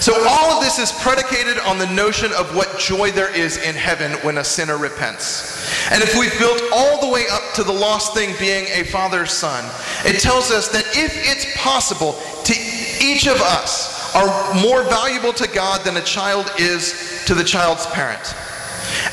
So 0.00 0.14
all 0.26 0.50
of 0.50 0.62
this 0.62 0.78
is 0.78 0.92
predicated 0.92 1.58
on 1.58 1.76
the 1.78 1.86
notion 1.86 2.32
of 2.32 2.56
what 2.56 2.78
joy 2.78 3.10
there 3.10 3.34
is 3.36 3.58
in 3.58 3.74
heaven 3.74 4.12
when 4.22 4.38
a 4.38 4.44
sinner 4.44 4.78
repents. 4.78 5.70
And 5.90 6.02
if 6.02 6.18
we've 6.18 6.36
built 6.38 6.62
all 6.72 7.02
the 7.02 7.08
way 7.12 7.26
up 7.30 7.42
to 7.56 7.62
the 7.62 7.72
lost 7.72 8.14
thing 8.14 8.34
being 8.38 8.66
a 8.68 8.84
father's 8.84 9.30
son, 9.30 9.62
it 10.06 10.18
tells 10.18 10.50
us 10.50 10.68
that 10.68 10.86
if 10.96 11.12
it's 11.14 11.54
possible 11.58 12.14
to 12.44 12.54
each 13.02 13.26
of 13.26 13.36
us 13.42 14.14
are 14.14 14.54
more 14.62 14.84
valuable 14.84 15.34
to 15.34 15.46
God 15.48 15.84
than 15.84 15.98
a 15.98 16.02
child 16.02 16.50
is 16.58 17.22
to 17.26 17.34
the 17.34 17.44
child's 17.44 17.86
parent. 17.86 18.34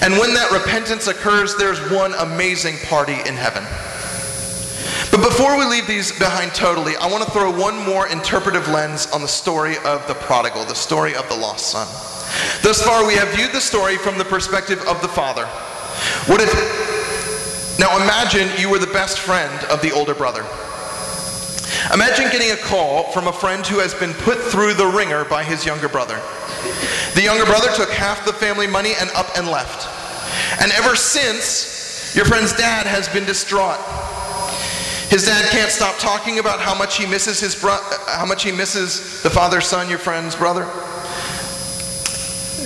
And 0.01 0.13
when 0.13 0.33
that 0.35 0.51
repentance 0.51 1.07
occurs, 1.07 1.55
there's 1.57 1.79
one 1.91 2.13
amazing 2.15 2.77
party 2.87 3.17
in 3.27 3.35
heaven. 3.35 3.63
But 5.11 5.23
before 5.23 5.57
we 5.57 5.65
leave 5.65 5.87
these 5.87 6.11
behind 6.17 6.53
totally, 6.53 6.95
I 6.97 7.07
want 7.07 7.23
to 7.23 7.31
throw 7.31 7.49
one 7.49 7.77
more 7.85 8.07
interpretive 8.07 8.67
lens 8.67 9.07
on 9.07 9.21
the 9.21 9.27
story 9.27 9.77
of 9.85 10.05
the 10.07 10.15
prodigal, 10.15 10.65
the 10.65 10.75
story 10.75 11.15
of 11.15 11.27
the 11.29 11.35
lost 11.35 11.67
son. 11.71 11.87
Thus 12.61 12.81
far, 12.83 13.07
we 13.07 13.15
have 13.15 13.29
viewed 13.29 13.51
the 13.51 13.61
story 13.61 13.97
from 13.97 14.17
the 14.17 14.25
perspective 14.25 14.81
of 14.87 15.01
the 15.01 15.07
father. 15.07 15.45
What 16.27 16.41
if, 16.41 17.79
now 17.79 17.95
imagine 17.95 18.49
you 18.59 18.69
were 18.69 18.79
the 18.79 18.87
best 18.87 19.19
friend 19.19 19.63
of 19.65 19.81
the 19.81 19.91
older 19.91 20.13
brother. 20.13 20.45
Imagine 21.93 22.29
getting 22.31 22.51
a 22.51 22.57
call 22.57 23.11
from 23.11 23.27
a 23.27 23.33
friend 23.33 23.65
who 23.65 23.79
has 23.79 23.93
been 23.93 24.13
put 24.13 24.37
through 24.39 24.73
the 24.73 24.87
wringer 24.87 25.25
by 25.25 25.43
his 25.43 25.65
younger 25.65 25.87
brother. 25.87 26.19
The 27.15 27.21
younger 27.21 27.45
brother 27.45 27.69
took 27.75 27.89
half 27.89 28.25
the 28.25 28.33
family 28.33 28.67
money 28.67 28.93
and 28.99 29.09
up 29.11 29.37
and 29.37 29.47
left. 29.47 29.87
And 30.61 30.71
ever 30.73 30.95
since, 30.95 32.13
your 32.15 32.25
friend's 32.25 32.53
dad 32.53 32.87
has 32.87 33.07
been 33.07 33.25
distraught. 33.25 33.79
His 35.09 35.25
dad 35.25 35.49
can't 35.51 35.71
stop 35.71 35.97
talking 35.99 36.39
about 36.39 36.59
how 36.59 36.77
much 36.77 36.97
he 36.97 37.05
misses 37.05 37.39
his 37.39 37.55
bro- 37.55 37.79
how 38.07 38.25
much 38.25 38.43
he 38.43 38.51
misses 38.51 39.23
the 39.23 39.29
father 39.29 39.61
son, 39.61 39.89
your 39.89 39.99
friend's 39.99 40.35
brother. 40.35 40.65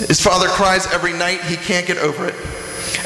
His 0.08 0.20
father 0.20 0.48
cries 0.48 0.92
every 0.92 1.14
night, 1.14 1.42
he 1.42 1.56
can't 1.56 1.86
get 1.86 1.98
over 2.00 2.26
it. 2.26 2.36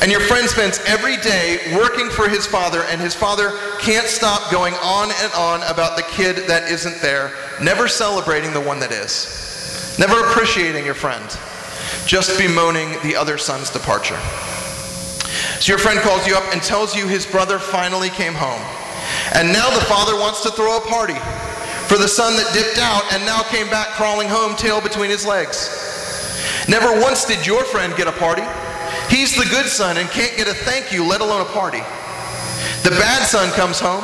And 0.01 0.09
your 0.09 0.21
friend 0.21 0.47
spends 0.47 0.79
every 0.87 1.17
day 1.17 1.59
working 1.75 2.09
for 2.09 2.29
his 2.29 2.47
father, 2.47 2.83
and 2.83 3.01
his 3.01 3.13
father 3.13 3.51
can't 3.79 4.07
stop 4.07 4.49
going 4.51 4.73
on 4.75 5.11
and 5.21 5.33
on 5.33 5.63
about 5.63 5.97
the 5.97 6.03
kid 6.03 6.47
that 6.47 6.71
isn't 6.71 7.01
there, 7.01 7.33
never 7.61 7.89
celebrating 7.89 8.53
the 8.53 8.61
one 8.61 8.79
that 8.79 8.91
is, 8.93 9.97
never 9.99 10.17
appreciating 10.29 10.85
your 10.85 10.95
friend, 10.95 11.25
just 12.07 12.37
bemoaning 12.39 12.89
the 13.03 13.17
other 13.17 13.37
son's 13.37 13.69
departure. 13.69 14.19
So 15.59 15.73
your 15.73 15.79
friend 15.79 15.99
calls 15.99 16.25
you 16.25 16.35
up 16.35 16.53
and 16.53 16.61
tells 16.61 16.95
you 16.95 17.07
his 17.07 17.25
brother 17.25 17.59
finally 17.59 18.09
came 18.09 18.33
home. 18.33 18.61
And 19.35 19.51
now 19.51 19.69
the 19.69 19.85
father 19.85 20.15
wants 20.15 20.41
to 20.43 20.49
throw 20.49 20.77
a 20.77 20.81
party 20.81 21.19
for 21.85 21.97
the 21.97 22.07
son 22.07 22.35
that 22.37 22.49
dipped 22.53 22.79
out 22.79 23.03
and 23.13 23.23
now 23.25 23.43
came 23.43 23.69
back 23.69 23.89
crawling 23.89 24.27
home, 24.27 24.55
tail 24.55 24.81
between 24.81 25.09
his 25.09 25.25
legs. 25.25 25.69
Never 26.67 26.99
once 26.99 27.25
did 27.25 27.45
your 27.45 27.63
friend 27.65 27.95
get 27.95 28.07
a 28.07 28.11
party. 28.13 28.43
He's 29.09 29.35
the 29.35 29.45
good 29.51 29.67
son 29.67 29.97
and 29.97 30.09
can't 30.09 30.35
get 30.37 30.47
a 30.47 30.53
thank 30.53 30.91
you, 30.91 31.05
let 31.05 31.21
alone 31.21 31.41
a 31.41 31.51
party. 31.51 31.79
The 32.83 32.91
bad 32.91 33.27
son 33.27 33.51
comes 33.51 33.79
home, 33.79 34.03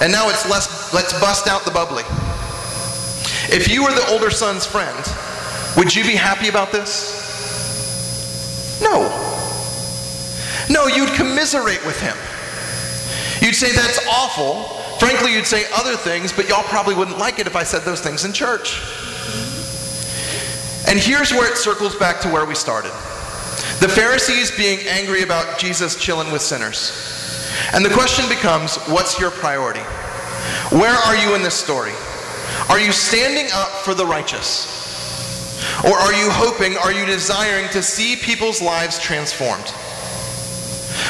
and 0.00 0.12
now 0.12 0.28
it's 0.30 0.48
less, 0.48 0.94
let's 0.94 1.18
bust 1.20 1.48
out 1.48 1.64
the 1.64 1.70
bubbly. 1.70 2.04
If 3.50 3.68
you 3.68 3.82
were 3.82 3.92
the 3.92 4.06
older 4.08 4.30
son's 4.30 4.64
friend, 4.64 4.96
Would 5.76 5.94
you 5.94 6.02
be 6.02 6.16
happy 6.16 6.48
about 6.48 6.72
this? 6.72 8.80
No. 8.82 9.06
No, 10.68 10.88
you'd 10.88 11.14
commiserate 11.14 11.84
with 11.86 12.00
him. 12.00 12.16
You'd 13.40 13.54
say, 13.54 13.72
that's 13.72 14.06
awful. 14.08 14.64
Frankly, 14.98 15.32
you'd 15.34 15.46
say 15.46 15.64
other 15.74 15.96
things, 15.96 16.32
but 16.32 16.48
y'all 16.48 16.64
probably 16.64 16.94
wouldn't 16.94 17.18
like 17.18 17.38
it 17.38 17.46
if 17.46 17.56
I 17.56 17.62
said 17.62 17.82
those 17.82 18.00
things 18.00 18.24
in 18.24 18.32
church. 18.32 18.80
And 20.88 20.98
here's 20.98 21.32
where 21.32 21.50
it 21.50 21.56
circles 21.56 21.94
back 21.96 22.20
to 22.22 22.28
where 22.28 22.44
we 22.44 22.54
started 22.54 22.92
the 23.80 23.88
Pharisees 23.88 24.50
being 24.56 24.80
angry 24.88 25.22
about 25.22 25.58
Jesus 25.58 25.94
chilling 25.94 26.32
with 26.32 26.42
sinners. 26.42 27.48
And 27.72 27.84
the 27.84 27.90
question 27.90 28.28
becomes 28.28 28.76
what's 28.86 29.20
your 29.20 29.30
priority? 29.30 29.82
Where 30.70 30.94
are 30.94 31.16
you 31.16 31.36
in 31.36 31.42
this 31.42 31.54
story? 31.54 31.92
Are 32.68 32.80
you 32.80 32.90
standing 32.90 33.46
up 33.52 33.68
for 33.68 33.94
the 33.94 34.04
righteous? 34.04 34.76
Or 35.84 35.92
are 35.92 36.12
you 36.12 36.28
hoping, 36.30 36.76
are 36.76 36.92
you 36.92 37.06
desiring 37.06 37.68
to 37.70 37.82
see 37.82 38.16
people's 38.16 38.60
lives 38.60 38.98
transformed? 38.98 39.72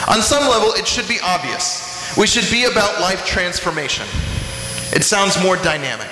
On 0.08 0.20
some 0.20 0.46
level, 0.48 0.72
it 0.72 0.86
should 0.86 1.08
be 1.08 1.18
obvious. 1.22 1.87
We 2.18 2.26
should 2.26 2.50
be 2.50 2.64
about 2.64 3.00
life 3.00 3.24
transformation. 3.24 4.04
It 4.92 5.04
sounds 5.04 5.40
more 5.40 5.56
dynamic. 5.56 6.10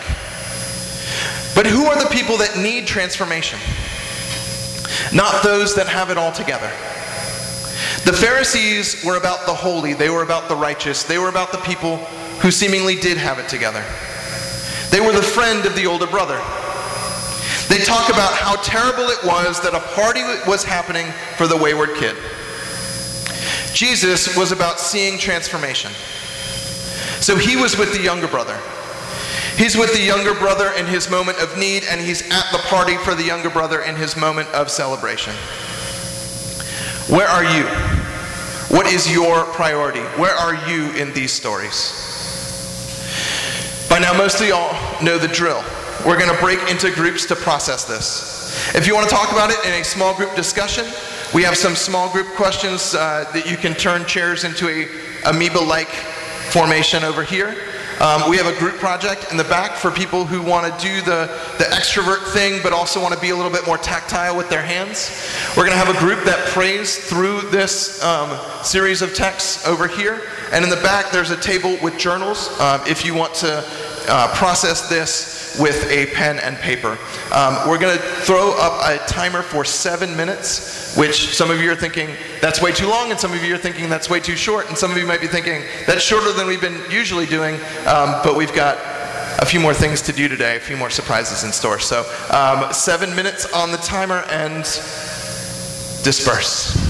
But 1.53 1.67
who 1.67 1.87
are 1.87 2.01
the 2.01 2.09
people 2.11 2.37
that 2.37 2.57
need 2.57 2.87
transformation? 2.87 3.59
Not 5.13 5.43
those 5.43 5.75
that 5.75 5.89
have 5.89 6.11
it 6.11 6.17
all 6.17 6.31
together. 6.31 6.71
The 8.05 8.13
Pharisees 8.13 9.05
were 9.05 9.17
about 9.17 9.47
the 9.47 9.55
holy, 9.55 9.95
they 9.95 10.09
were 10.09 10.23
about 10.23 10.49
the 10.49 10.55
righteous, 10.55 11.03
they 11.03 11.19
were 11.19 11.29
about 11.29 11.51
the 11.51 11.59
people 11.59 11.97
who 12.39 12.53
seemingly 12.53 12.95
did 12.95 13.17
have 13.17 13.41
it 13.41 13.49
together. 13.49 13.85
They 14.91 15.01
were 15.01 15.13
the 15.13 15.23
friend 15.23 15.67
of 15.67 15.75
the 15.75 15.87
older 15.87 16.07
brother. 16.07 16.39
They 17.69 17.83
talk 17.83 18.11
about 18.11 18.33
how 18.33 18.57
terrible 18.63 19.11
it 19.11 19.19
was 19.25 19.61
that 19.63 19.75
a 19.75 19.81
party 19.97 20.23
was 20.49 20.63
happening 20.63 21.07
for 21.37 21.49
the 21.49 21.57
wayward 21.57 21.97
kid. 21.97 22.17
Jesus 23.77 24.35
was 24.39 24.53
about 24.53 24.81
seeing 24.81 25.19
transformation. 25.19 25.93
So 27.21 27.37
he 27.37 27.57
was 27.57 27.77
with 27.77 27.93
the 27.93 28.01
younger 28.03 28.27
brother. 28.27 28.59
He's 29.59 29.77
with 29.77 29.93
the 29.93 30.03
younger 30.03 30.33
brother 30.33 30.73
in 30.79 30.87
his 30.87 31.11
moment 31.11 31.39
of 31.41 31.59
need, 31.59 31.85
and 31.91 32.01
he's 32.01 32.23
at 32.33 32.51
the 32.53 32.59
party 32.69 32.97
for 32.97 33.15
the 33.15 33.23
younger 33.23 33.51
brother 33.51 33.83
in 33.83 33.95
his 33.95 34.17
moment 34.17 34.49
of 34.55 34.71
celebration. 34.71 35.35
Where 37.15 37.29
are 37.29 37.45
you? 37.45 37.65
What 38.75 38.87
is 38.87 39.13
your 39.13 39.45
priority? 39.45 40.01
Where 40.19 40.35
are 40.35 40.55
you 40.67 40.91
in 40.93 41.13
these 41.13 41.33
stories? 41.33 41.93
By 43.91 43.99
now, 43.99 44.17
most 44.17 44.41
of 44.41 44.49
y'all 44.49 45.05
know 45.05 45.19
the 45.19 45.29
drill. 45.29 45.63
We're 46.07 46.19
going 46.19 46.35
to 46.35 46.41
break 46.41 46.61
into 46.71 46.91
groups 46.93 47.27
to 47.27 47.37
process 47.37 47.85
this. 47.85 48.75
If 48.75 48.87
you 48.87 48.95
want 48.95 49.07
to 49.07 49.15
talk 49.15 49.33
about 49.33 49.51
it 49.51 49.63
in 49.67 49.75
a 49.75 49.85
small 49.85 50.15
group 50.15 50.35
discussion, 50.35 50.87
we 51.35 51.43
have 51.43 51.57
some 51.57 51.75
small 51.75 52.11
group 52.13 52.29
questions 52.35 52.95
uh, 52.95 53.29
that 53.33 53.51
you 53.51 53.57
can 53.57 53.75
turn 53.75 54.05
chairs 54.07 54.45
into 54.45 54.69
a 54.69 54.87
amoeba-like 55.29 55.89
formation 55.89 57.03
over 57.03 57.23
here. 57.25 57.57
Um, 58.01 58.29
we 58.29 58.37
have 58.37 58.47
a 58.47 58.57
group 58.59 58.75
project 58.75 59.31
in 59.31 59.37
the 59.37 59.45
back 59.45 59.73
for 59.73 59.91
people 59.91 60.25
who 60.27 60.43
want 60.43 60.67
to 60.67 60.87
do 60.87 61.01
the, 61.01 61.27
the 61.59 61.65
extrovert 61.65 62.31
thing 62.33 62.61
but 62.63 62.73
also 62.73 63.01
want 63.01 63.15
to 63.15 63.21
be 63.21 63.31
a 63.31 63.37
little 63.37 63.51
bit 63.51 63.67
more 63.67 63.79
tactile 63.79 64.37
with 64.37 64.51
their 64.51 64.63
hands. 64.63 65.11
We're 65.57 65.67
going 65.67 65.79
to 65.79 65.85
have 65.85 65.95
a 65.95 65.99
group 65.99 66.23
that 66.25 66.39
prays 66.49 67.09
through 67.09 67.41
this 67.51 68.03
um, 68.05 68.39
series 68.63 69.01
of 69.03 69.15
texts 69.15 69.67
over 69.67 69.89
here. 69.89 70.21
And 70.53 70.63
in 70.63 70.71
the 70.71 70.77
back, 70.77 71.11
there's 71.11 71.31
a 71.31 71.41
table 71.41 71.79
with 71.83 71.99
journals 71.99 72.49
um, 72.61 72.83
if 72.87 73.05
you 73.05 73.15
want 73.15 73.35
to 73.37 73.65
uh, 74.09 74.35
process 74.37 74.89
this 74.89 75.36
with 75.59 75.91
a 75.91 76.07
pen 76.15 76.39
and 76.39 76.57
paper. 76.57 76.99
Um, 77.33 77.69
we're 77.69 77.79
going 77.79 77.97
to 77.97 78.03
throw 78.03 78.53
up 78.59 78.81
a 78.85 79.05
timer 79.07 79.43
for 79.43 79.65
seven 79.65 80.17
minutes, 80.17 80.97
which 80.97 81.35
some 81.35 81.51
of 81.51 81.61
you 81.61 81.71
are 81.71 81.77
thinking 81.77 82.11
that's 82.41 82.61
way 82.61 82.73
too 82.73 82.89
long, 82.89 83.11
and 83.11 83.19
some 83.19 83.33
of 83.33 83.43
you 83.43 83.55
are 83.55 83.59
thinking 83.59 83.89
that's 83.89 84.11
way 84.11 84.21
too 84.21 84.37
short, 84.37 84.69
and 84.69 84.77
some 84.77 84.91
of 84.91 84.97
you 84.97 85.07
might 85.07 85.21
be 85.21 85.27
thinking 85.27 85.63
that's 85.87 86.03
shorter 86.03 86.33
than 86.33 86.47
we've 86.47 86.61
been 86.61 86.81
usually 86.91 87.27
doing, 87.27 87.55
um, 87.87 88.21
but 88.23 88.37
we've 88.37 88.55
got 88.55 88.79
a 89.39 89.47
few 89.47 89.61
more 89.61 89.75
things 89.75 90.01
to 90.03 90.13
do 90.13 90.29
today, 90.29 90.57
a 90.57 90.61
few 90.61 90.77
more 90.77 90.91
surprises 90.91 91.45
in 91.45 91.53
store. 91.53 91.79
So, 91.79 92.01
um, 92.31 92.73
seven 92.73 93.15
minutes 93.15 93.53
on 93.53 93.71
the 93.71 93.79
timer 93.79 94.25
and 94.31 94.65
disperse. 96.03 96.77